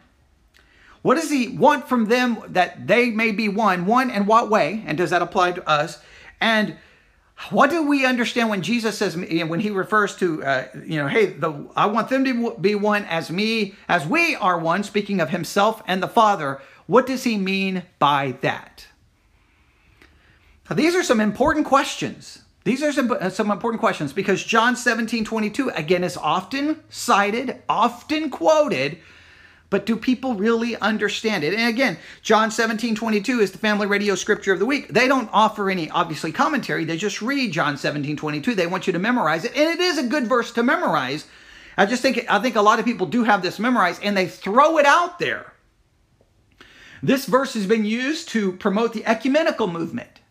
What 1.05 1.17
does 1.17 1.29
he 1.29 1.49
want 1.49 1.87
from 1.87 2.05
them 2.05 2.39
that 2.47 2.87
they 2.87 3.11
may 3.11 3.31
be 3.31 3.47
one? 3.47 3.85
One, 3.85 4.09
in 4.09 4.25
what 4.25 4.49
way? 4.49 4.83
And 4.87 4.97
does 4.97 5.11
that 5.11 5.21
apply 5.21 5.51
to 5.51 5.69
us? 5.69 5.99
And 6.41 6.77
what 7.51 7.69
do 7.69 7.85
we 7.85 8.07
understand 8.07 8.49
when 8.49 8.63
Jesus 8.63 8.97
says, 8.97 9.15
when 9.15 9.59
he 9.59 9.69
refers 9.69 10.15
to, 10.15 10.43
uh, 10.43 10.67
you 10.83 10.97
know, 10.97 11.07
hey, 11.07 11.27
the, 11.27 11.69
I 11.75 11.85
want 11.85 12.09
them 12.09 12.25
to 12.25 12.55
be 12.59 12.73
one 12.73 13.05
as 13.05 13.29
me, 13.29 13.75
as 13.87 14.07
we 14.07 14.35
are 14.37 14.57
one, 14.57 14.81
speaking 14.81 15.21
of 15.21 15.29
himself 15.29 15.83
and 15.85 16.01
the 16.01 16.07
Father. 16.07 16.59
What 16.87 17.05
does 17.05 17.23
he 17.23 17.37
mean 17.37 17.83
by 17.99 18.37
that? 18.41 18.87
Now, 20.67 20.75
these 20.75 20.95
are 20.95 21.03
some 21.03 21.21
important 21.21 21.67
questions. 21.67 22.41
These 22.63 22.81
are 22.81 22.91
some, 22.91 23.11
uh, 23.11 23.29
some 23.29 23.51
important 23.51 23.79
questions 23.79 24.11
because 24.11 24.43
John 24.43 24.75
17, 24.75 25.23
22, 25.23 25.69
again, 25.69 26.03
is 26.03 26.17
often 26.17 26.81
cited, 26.89 27.61
often 27.69 28.31
quoted, 28.31 28.97
but 29.69 29.85
do 29.85 29.95
people 29.95 30.35
really 30.35 30.75
understand 30.77 31.43
it? 31.43 31.53
And 31.53 31.67
again, 31.67 31.97
John 32.21 32.51
17, 32.51 32.95
22 32.95 33.39
is 33.39 33.51
the 33.51 33.57
family 33.57 33.87
radio 33.87 34.15
scripture 34.15 34.53
of 34.53 34.59
the 34.59 34.65
week. 34.65 34.89
They 34.89 35.07
don't 35.07 35.29
offer 35.33 35.69
any, 35.69 35.89
obviously, 35.89 36.31
commentary. 36.31 36.85
They 36.85 36.97
just 36.97 37.21
read 37.21 37.51
John 37.51 37.77
17, 37.77 38.15
22. 38.15 38.55
They 38.55 38.67
want 38.67 38.87
you 38.87 38.93
to 38.93 38.99
memorize 38.99 39.43
it. 39.43 39.55
And 39.55 39.69
it 39.69 39.79
is 39.79 39.97
a 39.97 40.07
good 40.07 40.27
verse 40.27 40.51
to 40.53 40.63
memorize. 40.63 41.25
I 41.77 41.85
just 41.85 42.01
think, 42.01 42.25
I 42.29 42.39
think 42.39 42.55
a 42.55 42.61
lot 42.61 42.79
of 42.79 42.85
people 42.85 43.07
do 43.07 43.23
have 43.23 43.41
this 43.41 43.59
memorized 43.59 44.03
and 44.03 44.15
they 44.15 44.27
throw 44.27 44.77
it 44.77 44.85
out 44.85 45.19
there. 45.19 45.53
This 47.03 47.25
verse 47.25 47.53
has 47.53 47.67
been 47.67 47.85
used 47.85 48.29
to 48.29 48.53
promote 48.53 48.93
the 48.93 49.05
ecumenical 49.05 49.67
movement. 49.67 50.21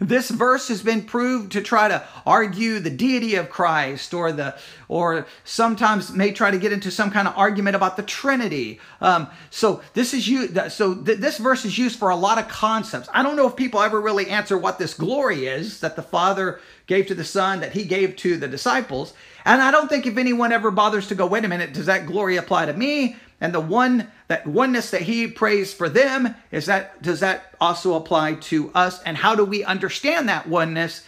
This 0.00 0.30
verse 0.30 0.68
has 0.68 0.82
been 0.82 1.02
proved 1.02 1.52
to 1.52 1.60
try 1.60 1.88
to 1.88 2.04
argue 2.24 2.78
the 2.78 2.90
deity 2.90 3.34
of 3.34 3.50
Christ 3.50 4.14
or 4.14 4.32
the 4.32 4.56
or 4.88 5.26
sometimes 5.44 6.12
may 6.12 6.32
try 6.32 6.50
to 6.50 6.58
get 6.58 6.72
into 6.72 6.90
some 6.90 7.10
kind 7.10 7.28
of 7.28 7.36
argument 7.36 7.76
about 7.76 7.96
the 7.96 8.02
Trinity. 8.02 8.80
Um, 9.00 9.28
so 9.50 9.82
this 9.94 10.14
is 10.14 10.28
you. 10.28 10.48
So 10.70 10.94
th- 10.94 11.18
this 11.18 11.38
verse 11.38 11.64
is 11.64 11.76
used 11.76 11.98
for 11.98 12.10
a 12.10 12.16
lot 12.16 12.38
of 12.38 12.48
concepts. 12.48 13.08
I 13.12 13.22
don't 13.22 13.36
know 13.36 13.46
if 13.46 13.56
people 13.56 13.80
ever 13.80 14.00
really 14.00 14.28
answer 14.28 14.56
what 14.56 14.78
this 14.78 14.94
glory 14.94 15.46
is 15.46 15.80
that 15.80 15.96
the 15.96 16.02
Father 16.02 16.60
gave 16.86 17.06
to 17.08 17.14
the 17.14 17.24
Son, 17.24 17.60
that 17.60 17.72
He 17.72 17.84
gave 17.84 18.16
to 18.16 18.36
the 18.36 18.48
disciples. 18.48 19.14
And 19.44 19.60
I 19.60 19.70
don't 19.70 19.88
think 19.88 20.06
if 20.06 20.16
anyone 20.16 20.52
ever 20.52 20.70
bothers 20.70 21.08
to 21.08 21.14
go, 21.14 21.26
wait 21.26 21.44
a 21.44 21.48
minute, 21.48 21.72
does 21.74 21.86
that 21.86 22.06
glory 22.06 22.36
apply 22.36 22.66
to 22.66 22.72
me? 22.72 23.16
And 23.40 23.54
the 23.54 23.60
one 23.60 24.10
that 24.26 24.46
oneness 24.46 24.90
that 24.90 25.02
he 25.02 25.28
prays 25.28 25.72
for 25.72 25.88
them 25.88 26.34
is 26.50 26.66
that 26.66 27.00
does 27.02 27.20
that 27.20 27.54
also 27.60 27.94
apply 27.94 28.34
to 28.34 28.70
us? 28.74 29.02
And 29.02 29.16
how 29.16 29.34
do 29.34 29.44
we 29.44 29.64
understand 29.64 30.28
that 30.28 30.48
oneness 30.48 31.04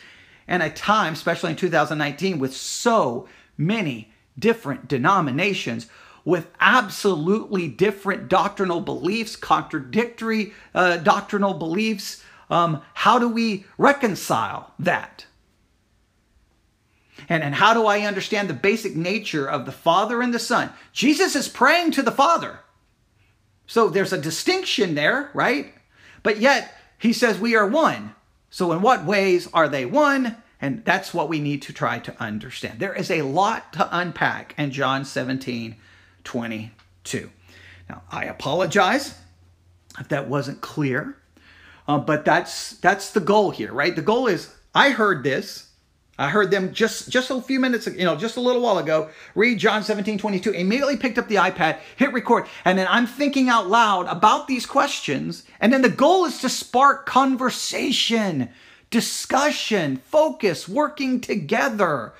in 0.47 0.63
a 0.63 0.71
time, 0.71 1.15
especially 1.15 1.51
in 1.51 1.57
2019, 1.57 2.39
with 2.39 2.55
so 2.55 3.29
many 3.57 4.13
different 4.39 4.89
denominations? 4.89 5.89
with 6.25 6.49
absolutely 6.61 7.67
different 7.67 8.29
doctrinal 8.29 8.81
beliefs, 8.81 9.37
contradictory 9.37 10.53
uh, 10.75 10.99
doctrinal 10.99 11.55
beliefs. 11.55 12.23
Um, 12.51 12.83
how 12.95 13.19
do 13.19 13.29
we 13.29 13.65
reconcile 13.79 14.75
that? 14.79 15.25
And, 17.31 17.45
and 17.45 17.55
how 17.55 17.73
do 17.73 17.87
I 17.87 18.01
understand 18.01 18.51
the 18.51 18.55
basic 18.55 18.97
nature 18.97 19.49
of 19.49 19.65
the 19.65 19.73
Father 19.73 20.21
and 20.21 20.35
the 20.35 20.41
Son? 20.41 20.71
Jesus 20.93 21.37
is 21.37 21.49
praying 21.49 21.93
to 21.93 22.03
the 22.03 22.11
Father. 22.11 22.59
So 23.69 23.89
there's 23.89 24.13
a 24.13 24.21
distinction 24.21 24.97
there, 24.97 25.31
right? 25.33 25.73
But 26.25 26.41
yet 26.41 26.75
he 26.99 27.13
says 27.13 27.39
we 27.39 27.55
are 27.55 27.67
one. 27.67 28.17
So 28.51 28.73
in 28.73 28.83
what 28.83 29.05
ways 29.05 29.49
are 29.55 29.69
they 29.69 29.87
one? 29.87 30.37
And 30.61 30.85
that's 30.85 31.15
what 31.15 31.29
we 31.29 31.39
need 31.39 31.63
to 31.63 31.73
try 31.73 32.01
to 32.01 32.21
understand. 32.21 32.81
There 32.81 32.95
is 32.95 33.11
a 33.13 33.23
lot 33.23 33.73
to 33.75 33.89
unpack 33.97 34.55
in 34.59 34.73
John 34.73 35.05
17, 35.05 35.77
22. 36.25 37.31
Now, 37.89 38.03
I 38.11 38.25
apologize 38.25 39.15
if 39.99 40.09
that 40.09 40.29
wasn't 40.29 40.61
clear, 40.61 41.17
uh, 41.87 41.99
but 41.99 42.25
that's 42.25 42.73
that's 42.79 43.13
the 43.13 43.21
goal 43.21 43.51
here, 43.51 43.73
right? 43.73 43.97
The 43.97 44.03
goal 44.03 44.27
is 44.27 44.55
I 44.75 44.91
heard 44.91 45.25
this, 45.25 45.70
I 46.21 46.29
heard 46.29 46.51
them 46.51 46.75
just, 46.75 47.09
just 47.09 47.31
a 47.31 47.41
few 47.41 47.59
minutes, 47.59 47.87
you 47.87 48.05
know, 48.05 48.15
just 48.15 48.37
a 48.37 48.43
little 48.43 48.61
while 48.61 48.77
ago, 48.77 49.09
read 49.35 49.59
John 49.59 49.83
17, 49.83 50.19
22, 50.19 50.51
immediately 50.51 50.99
picked 50.99 51.17
up 51.17 51.29
the 51.29 51.37
iPad, 51.37 51.79
hit 51.97 52.13
record, 52.13 52.47
and 52.67 52.77
then 52.77 52.87
I'm 52.91 53.07
thinking 53.07 53.49
out 53.49 53.71
loud 53.71 54.07
about 54.07 54.47
these 54.47 54.67
questions. 54.67 55.45
And 55.61 55.73
then 55.73 55.81
the 55.81 55.89
goal 55.89 56.27
is 56.27 56.43
to 56.43 56.51
spark 56.51 57.07
conversation, 57.07 58.51
discussion, 58.91 59.97
focus, 59.97 60.69
working 60.69 61.23
together. 61.23 62.13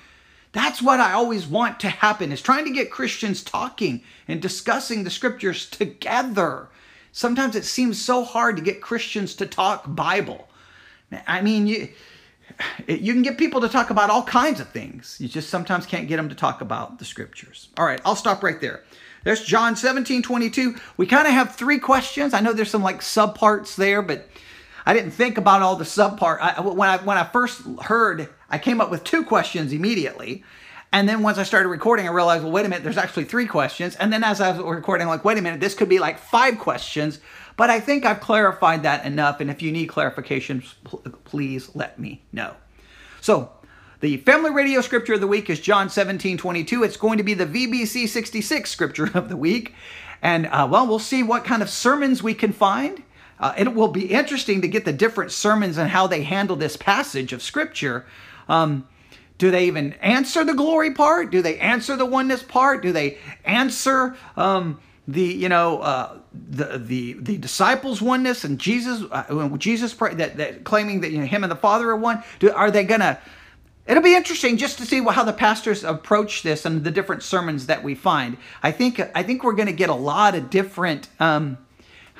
That's 0.51 0.81
what 0.81 0.99
I 0.99 1.13
always 1.13 1.45
want 1.45 1.79
to 1.81 1.89
happen 1.89 2.31
is 2.31 2.41
trying 2.41 2.65
to 2.65 2.73
get 2.73 2.89
Christians 2.89 3.43
talking 3.43 4.01
and 4.27 4.41
discussing 4.41 5.03
the 5.03 5.11
scriptures 5.11 5.69
together. 5.69 6.69
Sometimes 7.11 7.55
it 7.55 7.65
seems 7.65 8.01
so 8.01 8.23
hard 8.23 8.55
to 8.57 8.63
get 8.63 8.81
Christians 8.81 9.35
to 9.35 9.45
talk 9.45 9.83
Bible. 9.87 10.49
I 11.27 11.41
mean, 11.41 11.67
you 11.67 11.89
you 12.87 13.13
can 13.13 13.21
get 13.21 13.37
people 13.37 13.61
to 13.61 13.69
talk 13.69 13.89
about 13.89 14.09
all 14.09 14.23
kinds 14.23 14.59
of 14.59 14.69
things. 14.69 15.17
You 15.19 15.27
just 15.27 15.49
sometimes 15.49 15.85
can't 15.85 16.07
get 16.07 16.17
them 16.17 16.29
to 16.29 16.35
talk 16.35 16.61
about 16.61 16.99
the 16.99 17.05
scriptures. 17.05 17.69
All 17.77 17.85
right, 17.85 18.01
I'll 18.05 18.15
stop 18.15 18.43
right 18.43 18.59
there. 18.59 18.83
There's 19.23 19.43
John 19.43 19.75
17, 19.75 20.23
22. 20.23 20.75
We 20.97 21.05
kind 21.05 21.27
of 21.27 21.33
have 21.33 21.55
three 21.55 21.79
questions. 21.79 22.33
I 22.33 22.39
know 22.39 22.53
there's 22.53 22.71
some 22.71 22.81
like 22.81 23.01
subparts 23.01 23.75
there, 23.75 24.01
but 24.01 24.27
I 24.85 24.93
didn't 24.93 25.11
think 25.11 25.37
about 25.37 25.61
all 25.61 25.75
the 25.75 25.83
subpart. 25.83 26.39
I, 26.39 26.59
when 26.61 26.89
I 26.89 26.97
when 26.97 27.17
I 27.17 27.23
first 27.23 27.61
heard, 27.83 28.29
I 28.49 28.57
came 28.57 28.81
up 28.81 28.89
with 28.89 29.03
two 29.03 29.23
questions 29.23 29.73
immediately. 29.73 30.43
And 30.93 31.07
then 31.07 31.23
once 31.23 31.37
I 31.37 31.43
started 31.43 31.69
recording, 31.69 32.07
I 32.07 32.11
realized, 32.11 32.43
well, 32.43 32.51
wait 32.51 32.65
a 32.65 32.69
minute, 32.69 32.83
there's 32.83 32.97
actually 32.97 33.23
three 33.23 33.45
questions. 33.45 33.95
And 33.95 34.11
then 34.11 34.23
as 34.23 34.41
I 34.41 34.51
was 34.51 34.59
recording, 34.59 35.07
I'm 35.07 35.09
like, 35.09 35.23
wait 35.23 35.37
a 35.37 35.41
minute, 35.41 35.61
this 35.61 35.73
could 35.73 35.87
be 35.87 35.99
like 35.99 36.19
five 36.19 36.59
questions. 36.59 37.19
But 37.55 37.69
I 37.69 37.79
think 37.79 38.05
I've 38.05 38.19
clarified 38.19 38.83
that 38.83 39.05
enough. 39.05 39.39
And 39.39 39.49
if 39.49 39.61
you 39.61 39.71
need 39.71 39.89
clarifications, 39.89 40.73
please 41.23 41.73
let 41.75 41.97
me 41.97 42.21
know. 42.33 42.55
So, 43.21 43.51
the 44.01 44.17
family 44.17 44.49
radio 44.49 44.81
scripture 44.81 45.13
of 45.13 45.21
the 45.21 45.27
week 45.27 45.49
is 45.49 45.59
John 45.59 45.89
17 45.89 46.37
22. 46.37 46.83
It's 46.83 46.97
going 46.97 47.19
to 47.19 47.23
be 47.23 47.35
the 47.35 47.45
VBC 47.45 48.07
66 48.07 48.69
scripture 48.69 49.11
of 49.13 49.29
the 49.29 49.37
week. 49.37 49.75
And, 50.21 50.47
uh, 50.47 50.67
well, 50.69 50.87
we'll 50.87 50.99
see 50.99 51.23
what 51.23 51.45
kind 51.45 51.61
of 51.61 51.69
sermons 51.69 52.21
we 52.21 52.33
can 52.33 52.51
find. 52.51 53.03
Uh, 53.39 53.53
it 53.57 53.73
will 53.73 53.87
be 53.87 54.07
interesting 54.07 54.61
to 54.61 54.67
get 54.67 54.85
the 54.85 54.93
different 54.93 55.31
sermons 55.31 55.77
and 55.77 55.89
how 55.89 56.07
they 56.07 56.23
handle 56.23 56.55
this 56.55 56.77
passage 56.77 57.31
of 57.31 57.41
scripture. 57.41 58.05
Um, 58.49 58.87
do 59.41 59.49
they 59.49 59.65
even 59.65 59.93
answer 59.93 60.43
the 60.43 60.53
glory 60.53 60.91
part? 60.91 61.31
Do 61.31 61.41
they 61.41 61.57
answer 61.57 61.95
the 61.95 62.05
oneness 62.05 62.43
part? 62.43 62.83
Do 62.83 62.91
they 62.91 63.17
answer 63.43 64.15
um, 64.37 64.79
the 65.07 65.23
you 65.23 65.49
know 65.49 65.79
uh, 65.79 66.19
the 66.31 66.77
the 66.77 67.13
the 67.13 67.37
disciples 67.39 68.03
oneness 68.03 68.43
and 68.43 68.59
Jesus 68.59 69.01
uh, 69.09 69.23
when 69.29 69.57
Jesus 69.57 69.95
pray, 69.95 70.13
that, 70.13 70.37
that 70.37 70.63
claiming 70.63 71.01
that 71.01 71.09
you 71.09 71.17
know 71.17 71.25
him 71.25 71.43
and 71.43 71.49
the 71.49 71.55
Father 71.55 71.89
are 71.89 71.95
one 71.95 72.21
do, 72.37 72.51
are 72.51 72.69
they 72.69 72.83
gonna 72.83 73.17
it'll 73.87 74.03
be 74.03 74.13
interesting 74.13 74.57
just 74.57 74.77
to 74.77 74.85
see 74.85 75.03
how 75.03 75.23
the 75.23 75.33
pastors 75.33 75.83
approach 75.83 76.43
this 76.43 76.63
and 76.63 76.83
the 76.83 76.91
different 76.91 77.23
sermons 77.23 77.65
that 77.65 77.83
we 77.83 77.95
find 77.95 78.37
I 78.61 78.71
think 78.71 79.01
I 79.15 79.23
think 79.23 79.43
we're 79.43 79.53
gonna 79.53 79.71
get 79.71 79.89
a 79.89 79.95
lot 79.95 80.35
of 80.35 80.51
different 80.51 81.07
um, 81.19 81.57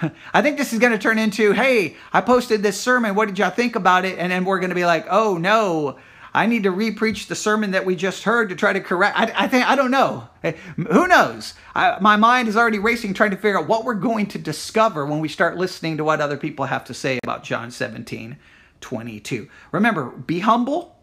I 0.34 0.42
think 0.42 0.58
this 0.58 0.74
is 0.74 0.80
going 0.80 0.94
to 0.94 0.98
turn 0.98 1.20
into, 1.20 1.52
hey, 1.52 1.96
I 2.12 2.22
posted 2.22 2.64
this 2.64 2.80
sermon. 2.80 3.14
What 3.14 3.28
did 3.28 3.38
y'all 3.38 3.52
think 3.52 3.76
about 3.76 4.04
it? 4.04 4.18
And 4.18 4.32
then 4.32 4.46
we're 4.46 4.60
going 4.60 4.70
to 4.70 4.76
be 4.76 4.86
like, 4.86 5.06
oh 5.12 5.38
no, 5.38 6.00
I 6.34 6.46
need 6.46 6.64
to 6.64 6.72
re-preach 6.72 7.28
the 7.28 7.36
sermon 7.36 7.72
that 7.72 7.86
we 7.86 7.96
just 7.96 8.24
heard 8.24 8.50
to 8.50 8.56
try 8.56 8.72
to 8.72 8.80
correct. 8.80 9.20
I, 9.20 9.34
I 9.36 9.48
think 9.48 9.70
I 9.70 9.76
don't 9.76 9.92
know. 9.92 10.30
Who 10.76 11.08
knows? 11.08 11.54
I, 11.76 11.98
my 12.00 12.16
mind 12.16 12.48
is 12.48 12.56
already 12.56 12.80
racing, 12.80 13.14
trying 13.14 13.32
to 13.32 13.38
figure 13.38 13.60
out 13.60 13.68
what 13.68 13.84
we're 13.84 13.96
going 13.96 14.28
to 14.28 14.40
discover 14.40 15.06
when 15.06 15.20
we 15.20 15.28
start 15.28 15.58
listening 15.58 15.98
to 15.98 16.04
what 16.04 16.22
other 16.22 16.38
people 16.38 16.66
have 16.66 16.86
to 16.86 16.94
say 16.94 17.20
about 17.24 17.44
John 17.44 17.70
17, 17.70 18.38
22. 18.80 19.50
Remember, 19.74 20.06
be 20.10 20.40
humble. 20.40 20.96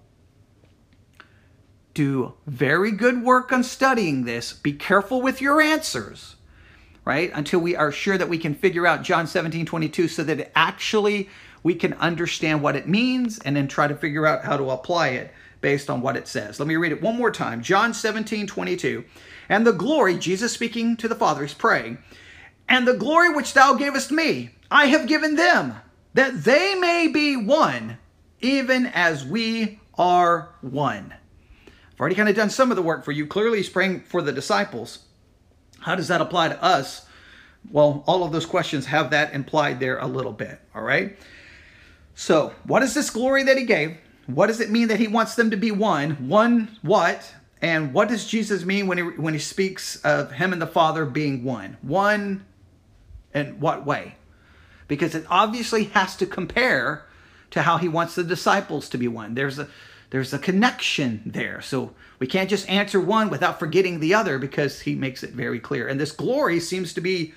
Do 1.93 2.35
very 2.47 2.93
good 2.93 3.23
work 3.23 3.53
on 3.53 3.63
studying 3.63 4.25
this. 4.25 4.53
Be 4.53 4.73
careful 4.73 5.21
with 5.21 5.43
your 5.43 5.61
answers, 5.61 6.37
right? 7.09 7.31
Until 7.33 7.61
we 7.61 7.75
are 7.75 7.91
sure 7.91 8.19
that 8.19 8.29
we 8.29 8.37
can 8.37 8.55
figure 8.55 8.87
out 8.87 9.03
John 9.03 9.27
17, 9.27 9.65
22 9.65 10.09
so 10.09 10.23
that 10.25 10.53
actually 10.55 11.31
we 11.63 11.75
can 11.75 11.95
understand 11.95 12.61
what 12.61 12.77
it 12.77 12.87
means 12.87 13.39
and 13.39 13.57
then 13.57 13.67
try 13.67 13.89
to 13.89 13.97
figure 13.97 14.27
out 14.27 14.45
how 14.45 14.59
to 14.59 14.69
apply 14.69 15.09
it 15.09 15.33
based 15.63 15.89
on 15.89 16.03
what 16.03 16.19
it 16.19 16.29
says. 16.29 16.61
Let 16.61 16.67
me 16.67 16.77
read 16.77 16.93
it 16.93 17.01
one 17.01 17.17
more 17.17 17.31
time. 17.31 17.63
John 17.63 17.95
17, 17.95 18.47
22. 18.47 19.07
And 19.49 19.67
the 19.67 19.73
glory, 19.73 20.19
Jesus 20.19 20.53
speaking 20.53 20.99
to 20.99 21.09
the 21.09 21.15
Father, 21.15 21.41
he's 21.41 21.55
praying, 21.55 21.97
and 22.69 22.87
the 22.87 22.93
glory 22.93 23.31
which 23.31 23.55
thou 23.55 23.73
gavest 23.73 24.13
me, 24.13 24.51
I 24.71 24.89
have 24.89 25.09
given 25.09 25.37
them, 25.37 25.77
that 26.13 26.45
they 26.45 26.75
may 26.75 27.09
be 27.09 27.39
one, 27.39 27.97
even 28.43 28.85
as 28.85 29.25
we 29.25 29.81
are 29.97 30.51
one. 30.61 31.15
I've 31.67 32.01
already 32.01 32.17
kind 32.17 32.29
of 32.29 32.37
done 32.37 32.51
some 32.51 32.71
of 32.71 32.77
the 32.77 32.83
work 32.83 33.03
for 33.03 33.13
you. 33.13 33.27
Clearly, 33.27 33.57
he's 33.57 33.71
praying 33.71 34.01
for 34.01 34.21
the 34.21 34.31
disciples. 34.31 35.08
How 35.81 35.95
does 35.95 36.09
that 36.09 36.21
apply 36.21 36.49
to 36.49 36.63
us? 36.63 37.07
Well, 37.71 38.03
all 38.07 38.25
of 38.25 38.33
those 38.33 38.47
questions 38.47 38.87
have 38.87 39.11
that 39.11 39.35
implied 39.35 39.81
there 39.81 39.99
a 39.99 40.07
little 40.07 40.33
bit, 40.33 40.61
all 40.75 40.83
right? 40.83 41.19
So, 42.15 42.53
what 42.65 42.83
is 42.83 42.95
this 42.95 43.11
glory 43.11 43.45
that 43.45 43.59
he 43.59 43.65
gave? 43.65 43.97
What 44.27 44.49
does 44.49 44.61
it 44.61 44.71
mean 44.71 44.89
that 44.89 45.01
he 45.01 45.09
wants 45.09 45.35
them 45.35 45.51
to 45.51 45.57
be 45.57 45.71
one? 45.71 46.29
One 46.29 46.77
what? 46.83 47.33
And 47.61 47.93
what 47.93 48.09
does 48.09 48.27
Jesus 48.27 48.65
mean 48.65 48.87
when 48.87 48.99
he 48.99 49.05
when 49.05 49.35
he 49.35 49.41
speaks 49.41 49.97
of 50.03 50.33
him 50.33 50.53
and 50.53 50.61
the 50.61 50.67
Father 50.67 51.05
being 51.05 51.45
one? 51.45 51.77
One 51.83 52.45
in 53.35 53.61
what 53.61 53.87
way? 53.87 54.17
Because 54.87 55.15
it 55.15 55.27
obviously 55.29 55.85
has 55.85 56.17
to 56.17 56.27
compare 56.27 57.07
to 57.51 57.63
how 57.63 57.79
he 57.79 57.89
wants 57.89 58.15
the 58.15 58.25
disciples 58.25 58.89
to 58.91 58.99
be 58.99 59.09
one. 59.09 59.35
There's 59.35 59.59
a 59.59 59.69
there's 60.11 60.33
a 60.33 60.39
connection 60.39 61.23
there. 61.27 61.61
So 61.61 61.93
we 62.19 62.27
can't 62.27 62.49
just 62.49 62.69
answer 62.69 63.01
one 63.01 63.31
without 63.31 63.59
forgetting 63.59 64.01
the 64.01 64.15
other 64.15 64.39
because 64.39 64.81
he 64.81 64.95
makes 64.95 65.23
it 65.23 65.31
very 65.31 65.61
clear. 65.61 65.87
And 65.87 66.01
this 66.01 66.13
glory 66.13 66.61
seems 66.61 66.95
to 66.95 67.01
be 67.01 67.35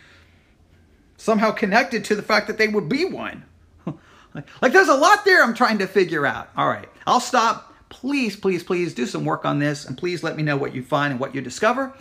somehow 1.17 1.51
connected 1.51 2.05
to 2.05 2.15
the 2.15 2.23
fact 2.23 2.47
that 2.47 2.57
they 2.57 2.67
would 2.67 2.89
be 2.89 3.05
one. 3.05 3.43
like 4.62 4.71
there's 4.71 4.88
a 4.88 4.95
lot 4.95 5.25
there 5.25 5.43
I'm 5.43 5.53
trying 5.53 5.79
to 5.79 5.88
figure 5.88 6.25
out. 6.25 6.49
All 6.55 6.69
right, 6.69 6.89
I'll 7.05 7.19
stop. 7.19 7.73
Please, 7.89 8.38
please, 8.38 8.63
please 8.63 8.93
do 8.93 9.05
some 9.05 9.25
work 9.25 9.43
on 9.43 9.60
this 9.60 9.86
and 9.86 9.97
please 9.97 10.23
let 10.23 10.38
me 10.38 10.43
know 10.43 10.55
what 10.55 10.73
you 10.73 10.81
find 10.81 11.12
and 11.12 11.19
what 11.19 11.36
you 11.36 11.41
discover. 11.41 11.93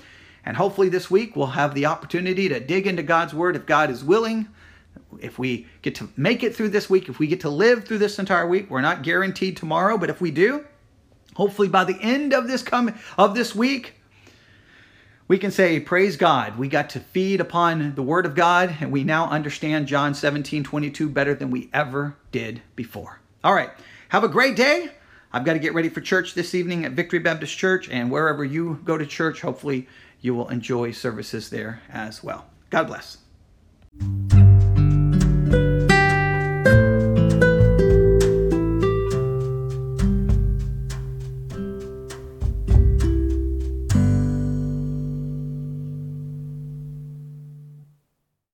And 0.45 0.57
hopefully 0.57 0.89
this 0.89 1.11
week 1.11 1.35
we'll 1.35 1.49
have 1.49 1.75
the 1.75 1.87
opportunity 1.87 2.49
to 2.49 2.61
dig 2.61 2.87
into 2.87 3.03
God's 3.03 3.35
Word 3.35 3.57
if 3.57 3.67
God 3.67 3.91
is 3.91 4.05
willing. 4.05 4.49
If 5.21 5.39
we 5.39 5.67
get 5.83 5.95
to 5.97 6.09
make 6.17 6.43
it 6.43 6.55
through 6.55 6.71
this 6.71 6.89
week, 6.89 7.09
if 7.09 7.19
we 7.19 7.27
get 7.27 7.41
to 7.41 7.51
live 7.51 7.85
through 7.85 7.99
this 7.99 8.19
entire 8.19 8.47
week, 8.47 8.71
we're 8.71 8.81
not 8.81 9.03
guaranteed 9.03 9.57
tomorrow, 9.57 9.99
but 9.99 10.11
if 10.11 10.21
we 10.21 10.31
do, 10.31 10.65
hopefully 11.35 11.69
by 11.69 11.85
the 11.85 11.99
end 12.01 12.33
of 12.33 12.47
this 12.47 12.63
come 12.63 12.95
of 13.19 13.35
this 13.35 13.55
week, 13.55 13.95
we 15.29 15.39
can 15.39 15.53
say, 15.53 15.79
Praise 15.79 16.17
God. 16.17 16.59
We 16.59 16.67
got 16.67 16.91
to 16.91 17.01
feed 17.01 17.41
upon 17.41 17.95
the 17.95 18.03
Word 18.03 18.27
of 18.27 18.35
God, 18.35 18.77
and 18.81 18.91
we 18.91 19.05
now 19.05 19.29
understand 19.29 19.87
John 19.87 20.13
17 20.13 20.65
22 20.65 21.09
better 21.09 21.35
than 21.35 21.51
we 21.51 21.71
ever 21.73 22.17
did 22.33 22.63
before. 22.75 23.21
All 23.45 23.55
right. 23.55 23.71
Have 24.09 24.25
a 24.25 24.29
great 24.29 24.57
day. 24.57 24.91
I've 25.33 25.45
got 25.45 25.53
to 25.53 25.61
get 25.61 25.73
ready 25.73 25.89
for 25.89 26.01
church 26.01 26.35
this 26.35 26.53
evening 26.53 26.85
at 26.85 26.93
Victory 26.93 27.21
Baptist 27.21 27.57
Church, 27.57 27.89
and 27.89 28.11
wherever 28.11 28.45
you 28.45 28.81
go 28.85 28.99
to 28.99 29.07
church, 29.07 29.41
hopefully 29.41 29.87
you 30.21 30.35
will 30.35 30.49
enjoy 30.49 30.91
services 30.91 31.49
there 31.49 31.81
as 31.89 32.25
well. 32.25 32.47
God 32.71 32.89
bless. 32.89 33.19